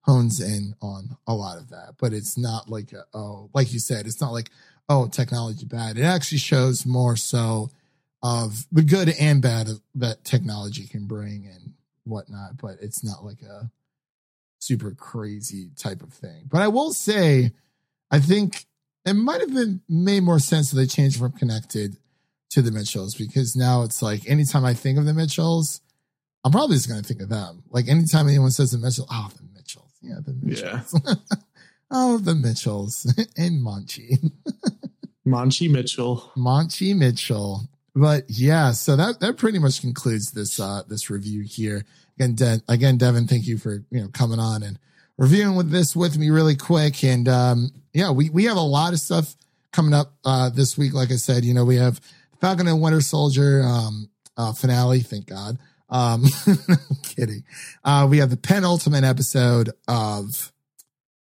hones 0.00 0.40
in 0.40 0.74
on 0.80 1.16
a 1.26 1.34
lot 1.34 1.58
of 1.58 1.68
that. 1.68 1.94
But 2.00 2.12
it's 2.12 2.38
not 2.38 2.68
like 2.68 2.92
a, 2.92 3.04
oh 3.14 3.50
like 3.54 3.72
you 3.72 3.78
said 3.78 4.06
it's 4.06 4.20
not 4.20 4.32
like 4.32 4.50
oh 4.88 5.08
technology 5.08 5.64
bad. 5.64 5.98
It 5.98 6.04
actually 6.04 6.38
shows 6.38 6.86
more 6.86 7.16
so 7.16 7.70
of 8.22 8.66
the 8.72 8.82
good 8.82 9.10
and 9.20 9.42
bad 9.42 9.68
that 9.94 10.24
technology 10.24 10.86
can 10.86 11.06
bring 11.06 11.46
and 11.46 11.74
whatnot 12.04 12.56
but 12.56 12.76
it's 12.80 13.04
not 13.04 13.24
like 13.24 13.42
a 13.42 13.70
super 14.58 14.92
crazy 14.92 15.70
type 15.76 16.02
of 16.02 16.12
thing. 16.12 16.44
But 16.50 16.62
i 16.62 16.68
will 16.68 16.92
say 16.92 17.52
i 18.10 18.18
think 18.18 18.64
it 19.04 19.14
might 19.14 19.40
have 19.40 19.52
been 19.52 19.80
made 19.88 20.22
more 20.22 20.38
sense 20.38 20.70
that 20.70 20.76
they 20.76 20.86
changed 20.86 21.18
from 21.18 21.32
connected 21.32 21.96
to 22.50 22.62
the 22.62 22.70
mitchells 22.70 23.14
because 23.14 23.54
now 23.54 23.82
it's 23.82 24.02
like 24.02 24.28
anytime 24.28 24.64
i 24.64 24.72
think 24.72 24.98
of 24.98 25.04
the 25.04 25.14
mitchells 25.14 25.80
i'm 26.44 26.52
probably 26.52 26.76
just 26.76 26.88
going 26.88 27.02
to 27.02 27.06
think 27.06 27.20
of 27.20 27.28
them. 27.28 27.64
Like 27.70 27.88
anytime 27.88 28.28
anyone 28.28 28.50
says 28.50 28.70
the 28.70 28.78
mitchell 28.78 29.06
oh 29.10 29.30
the 29.36 29.42
mitchells. 29.54 29.92
Yeah 30.00 30.18
the 30.24 30.32
Yeah. 30.42 30.82
oh 31.90 32.18
the 32.18 32.34
mitchells 32.34 33.04
and 33.36 33.64
monchi 33.64 34.18
Monchi 35.26 35.68
Mitchell. 35.68 36.30
Monchi 36.36 36.96
Mitchell. 36.96 37.68
But 37.94 38.24
yeah, 38.28 38.72
so 38.72 38.94
that 38.96 39.20
that 39.20 39.36
pretty 39.36 39.58
much 39.58 39.80
concludes 39.80 40.30
this 40.30 40.60
uh 40.60 40.82
this 40.88 41.10
review 41.10 41.42
here. 41.42 41.84
Again, 42.18 42.34
De- 42.34 42.62
again, 42.68 42.96
Devin, 42.96 43.26
thank 43.26 43.46
you 43.46 43.58
for 43.58 43.84
you 43.90 44.02
know 44.02 44.08
coming 44.12 44.38
on 44.38 44.62
and 44.62 44.78
reviewing 45.18 45.56
with 45.56 45.70
this 45.70 45.96
with 45.96 46.16
me 46.18 46.30
really 46.30 46.56
quick. 46.56 47.02
And 47.02 47.28
um 47.28 47.70
yeah, 47.92 48.10
we 48.10 48.30
we 48.30 48.44
have 48.44 48.56
a 48.56 48.60
lot 48.60 48.92
of 48.92 49.00
stuff 49.00 49.34
coming 49.72 49.94
up 49.94 50.14
uh 50.24 50.50
this 50.50 50.78
week. 50.78 50.92
Like 50.94 51.10
I 51.10 51.16
said, 51.16 51.44
you 51.44 51.54
know, 51.54 51.64
we 51.64 51.76
have 51.76 52.00
Falcon 52.40 52.68
and 52.68 52.80
Winter 52.80 53.00
Soldier 53.00 53.62
um 53.62 54.10
uh 54.36 54.52
finale, 54.52 55.00
thank 55.00 55.26
God. 55.26 55.58
Um 55.88 56.24
kidding. 57.02 57.44
Uh 57.82 58.06
we 58.08 58.18
have 58.18 58.30
the 58.30 58.36
penultimate 58.36 59.04
episode 59.04 59.70
of 59.88 60.52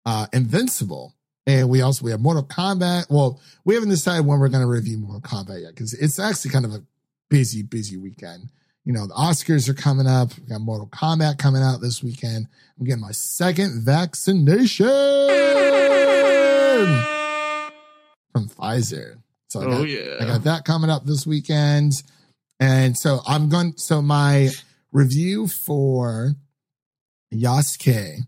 uh 0.09 0.25
Invincible. 0.33 1.13
And 1.45 1.69
we 1.69 1.81
also 1.81 2.03
we 2.03 2.11
have 2.11 2.19
Mortal 2.19 2.43
Kombat. 2.43 3.05
Well, 3.09 3.39
we 3.63 3.75
haven't 3.75 3.89
decided 3.89 4.25
when 4.25 4.39
we're 4.39 4.49
going 4.49 4.63
to 4.63 4.67
review 4.67 4.97
Mortal 4.97 5.21
Kombat 5.21 5.61
yet 5.61 5.75
because 5.75 5.93
it's 5.93 6.19
actually 6.19 6.51
kind 6.51 6.65
of 6.65 6.73
a 6.73 6.83
busy, 7.29 7.61
busy 7.63 7.97
weekend. 7.97 8.49
You 8.85 8.93
know, 8.93 9.05
the 9.05 9.13
Oscars 9.13 9.69
are 9.69 9.73
coming 9.75 10.07
up. 10.07 10.35
We 10.37 10.47
got 10.47 10.61
Mortal 10.61 10.87
Kombat 10.87 11.37
coming 11.37 11.61
out 11.61 11.79
this 11.81 12.01
weekend. 12.03 12.47
I'm 12.77 12.85
getting 12.85 13.01
my 13.01 13.11
second 13.11 13.83
vaccination 13.83 14.87
from 18.31 18.49
Pfizer. 18.49 19.21
So 19.49 19.61
I 19.61 19.65
got, 19.65 19.73
Oh 19.73 19.83
I 20.21 20.25
got 20.25 20.43
that 20.45 20.65
coming 20.65 20.89
up 20.89 21.05
this 21.05 21.27
weekend. 21.27 21.93
And 22.59 22.97
so 22.97 23.19
I'm 23.27 23.49
going, 23.49 23.73
so 23.77 24.01
my 24.01 24.49
review 24.91 25.47
for 25.47 26.35
Yasuke, 27.33 28.21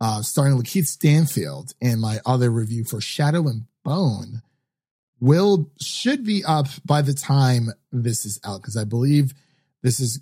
uh, 0.00 0.22
starring 0.22 0.56
Lakeith 0.56 0.86
Stanfield, 0.86 1.74
and 1.80 2.00
my 2.00 2.20
other 2.26 2.50
review 2.50 2.84
for 2.84 3.00
Shadow 3.00 3.48
and 3.48 3.62
Bone 3.84 4.42
will, 5.20 5.70
should 5.80 6.24
be 6.24 6.44
up 6.44 6.66
by 6.84 7.02
the 7.02 7.14
time 7.14 7.70
this 7.92 8.24
is 8.24 8.40
out. 8.44 8.62
Cause 8.62 8.76
I 8.76 8.84
believe 8.84 9.34
this 9.82 10.00
is, 10.00 10.20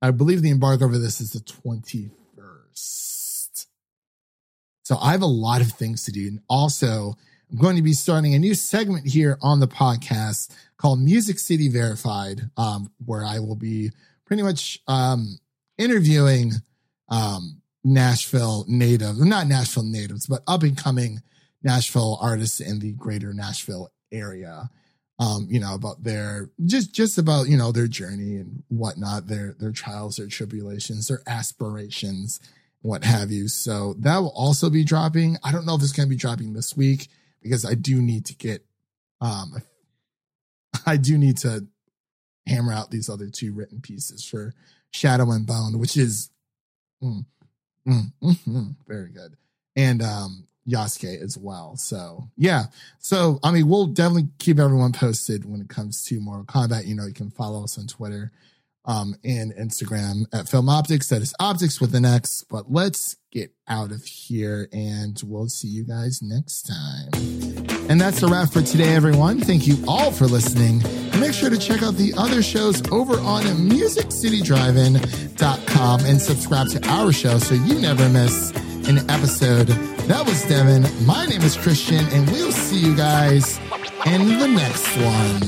I 0.00 0.10
believe 0.10 0.42
the 0.42 0.50
embargo 0.50 0.88
for 0.88 0.98
this 0.98 1.20
is 1.20 1.32
the 1.32 1.40
21st. 1.40 3.66
So 4.82 4.96
I 5.02 5.12
have 5.12 5.22
a 5.22 5.26
lot 5.26 5.60
of 5.60 5.72
things 5.72 6.04
to 6.04 6.12
do. 6.12 6.28
And 6.28 6.40
also, 6.48 7.16
I'm 7.50 7.58
going 7.58 7.76
to 7.76 7.82
be 7.82 7.92
starting 7.92 8.34
a 8.34 8.38
new 8.38 8.54
segment 8.54 9.06
here 9.06 9.38
on 9.42 9.60
the 9.60 9.68
podcast 9.68 10.50
called 10.76 11.00
Music 11.00 11.38
City 11.38 11.68
Verified, 11.68 12.50
um, 12.56 12.90
where 13.04 13.24
I 13.24 13.38
will 13.38 13.56
be 13.56 13.90
pretty 14.26 14.42
much 14.42 14.80
um, 14.86 15.38
interviewing 15.78 16.52
um, 17.08 17.62
Nashville 17.84 18.64
native, 18.68 19.18
not 19.18 19.46
Nashville 19.46 19.84
natives, 19.84 20.26
but 20.26 20.42
up 20.46 20.62
and 20.62 20.76
coming 20.76 21.22
Nashville 21.62 22.18
artists 22.20 22.60
in 22.60 22.78
the 22.78 22.92
greater 22.92 23.32
Nashville 23.32 23.90
area. 24.12 24.70
Um, 25.20 25.48
you 25.50 25.58
know, 25.58 25.74
about 25.74 26.04
their 26.04 26.50
just 26.64 26.94
just 26.94 27.18
about, 27.18 27.48
you 27.48 27.56
know, 27.56 27.72
their 27.72 27.88
journey 27.88 28.36
and 28.36 28.62
whatnot, 28.68 29.26
their 29.26 29.56
their 29.58 29.72
trials, 29.72 30.16
their 30.16 30.28
tribulations, 30.28 31.08
their 31.08 31.22
aspirations, 31.26 32.38
what 32.82 33.02
have 33.02 33.32
you. 33.32 33.48
So 33.48 33.94
that 33.98 34.18
will 34.18 34.32
also 34.36 34.70
be 34.70 34.84
dropping. 34.84 35.36
I 35.42 35.50
don't 35.50 35.66
know 35.66 35.74
if 35.74 35.82
it's 35.82 35.92
gonna 35.92 36.08
be 36.08 36.14
dropping 36.14 36.52
this 36.52 36.76
week 36.76 37.08
because 37.42 37.64
I 37.64 37.74
do 37.74 38.00
need 38.00 38.26
to 38.26 38.36
get 38.36 38.64
um 39.20 39.54
I 40.86 40.96
do 40.96 41.18
need 41.18 41.38
to 41.38 41.66
hammer 42.46 42.72
out 42.72 42.92
these 42.92 43.08
other 43.08 43.28
two 43.28 43.52
written 43.52 43.80
pieces 43.80 44.24
for 44.24 44.54
Shadow 44.92 45.30
and 45.32 45.46
Bone, 45.46 45.78
which 45.78 45.96
is 45.96 46.30
mm, 47.02 47.24
mm, 47.88 48.12
mm, 48.22 48.38
mm, 48.46 48.76
very 48.86 49.10
good. 49.10 49.36
And 49.76 50.02
um 50.02 50.44
Yasuke 50.68 51.22
as 51.22 51.38
well. 51.38 51.76
So 51.76 52.28
yeah. 52.36 52.64
So 52.98 53.38
I 53.42 53.50
mean 53.50 53.68
we'll 53.68 53.86
definitely 53.86 54.28
keep 54.38 54.58
everyone 54.58 54.92
posted 54.92 55.44
when 55.44 55.60
it 55.60 55.68
comes 55.68 56.04
to 56.04 56.20
Mortal 56.20 56.44
Kombat. 56.44 56.86
You 56.86 56.94
know, 56.94 57.06
you 57.06 57.14
can 57.14 57.30
follow 57.30 57.64
us 57.64 57.78
on 57.78 57.86
Twitter 57.86 58.32
um 58.84 59.14
and 59.24 59.52
Instagram 59.54 60.24
at 60.32 60.48
Film 60.48 60.68
Optics. 60.68 61.08
That 61.08 61.22
is 61.22 61.34
optics 61.40 61.80
with 61.80 61.94
an 61.94 62.04
X. 62.04 62.44
But 62.48 62.70
let's 62.70 63.16
get 63.30 63.52
out 63.66 63.92
of 63.92 64.04
here 64.04 64.68
and 64.72 65.20
we'll 65.24 65.48
see 65.48 65.68
you 65.68 65.84
guys 65.84 66.20
next 66.22 66.62
time. 66.62 67.37
And 67.88 68.00
that's 68.00 68.22
a 68.22 68.28
wrap 68.28 68.52
for 68.52 68.60
today, 68.60 68.94
everyone. 68.94 69.40
Thank 69.40 69.66
you 69.66 69.82
all 69.88 70.12
for 70.12 70.26
listening. 70.26 70.82
And 70.84 71.20
make 71.20 71.32
sure 71.32 71.48
to 71.48 71.56
check 71.56 71.82
out 71.82 71.94
the 71.94 72.12
other 72.18 72.42
shows 72.42 72.82
over 72.92 73.18
on 73.20 73.44
MusicCityDrivein.com 73.44 76.00
and 76.04 76.20
subscribe 76.20 76.68
to 76.68 76.86
our 76.88 77.10
show 77.12 77.38
so 77.38 77.54
you 77.54 77.80
never 77.80 78.06
miss 78.10 78.50
an 78.88 78.98
episode. 79.10 79.68
That 80.08 80.26
was 80.26 80.42
Devin. 80.44 80.86
My 81.06 81.24
name 81.26 81.40
is 81.42 81.56
Christian, 81.56 82.04
and 82.08 82.28
we'll 82.30 82.52
see 82.52 82.78
you 82.78 82.94
guys 82.94 83.58
in 84.06 84.38
the 84.38 84.48
next 84.48 84.86
one. 84.98 85.40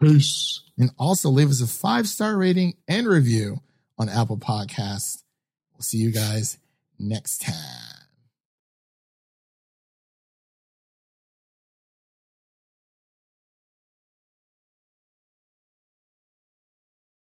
Peace. 0.00 0.62
And 0.78 0.90
also 0.98 1.28
leave 1.28 1.50
us 1.50 1.60
a 1.60 1.66
five 1.66 2.08
star 2.08 2.36
rating 2.36 2.74
and 2.88 3.06
review 3.06 3.60
on 3.98 4.08
Apple 4.08 4.38
Podcasts. 4.38 5.22
We'll 5.74 5.82
see 5.82 5.98
you 5.98 6.10
guys 6.10 6.58
next 6.98 7.42
time. 7.42 7.99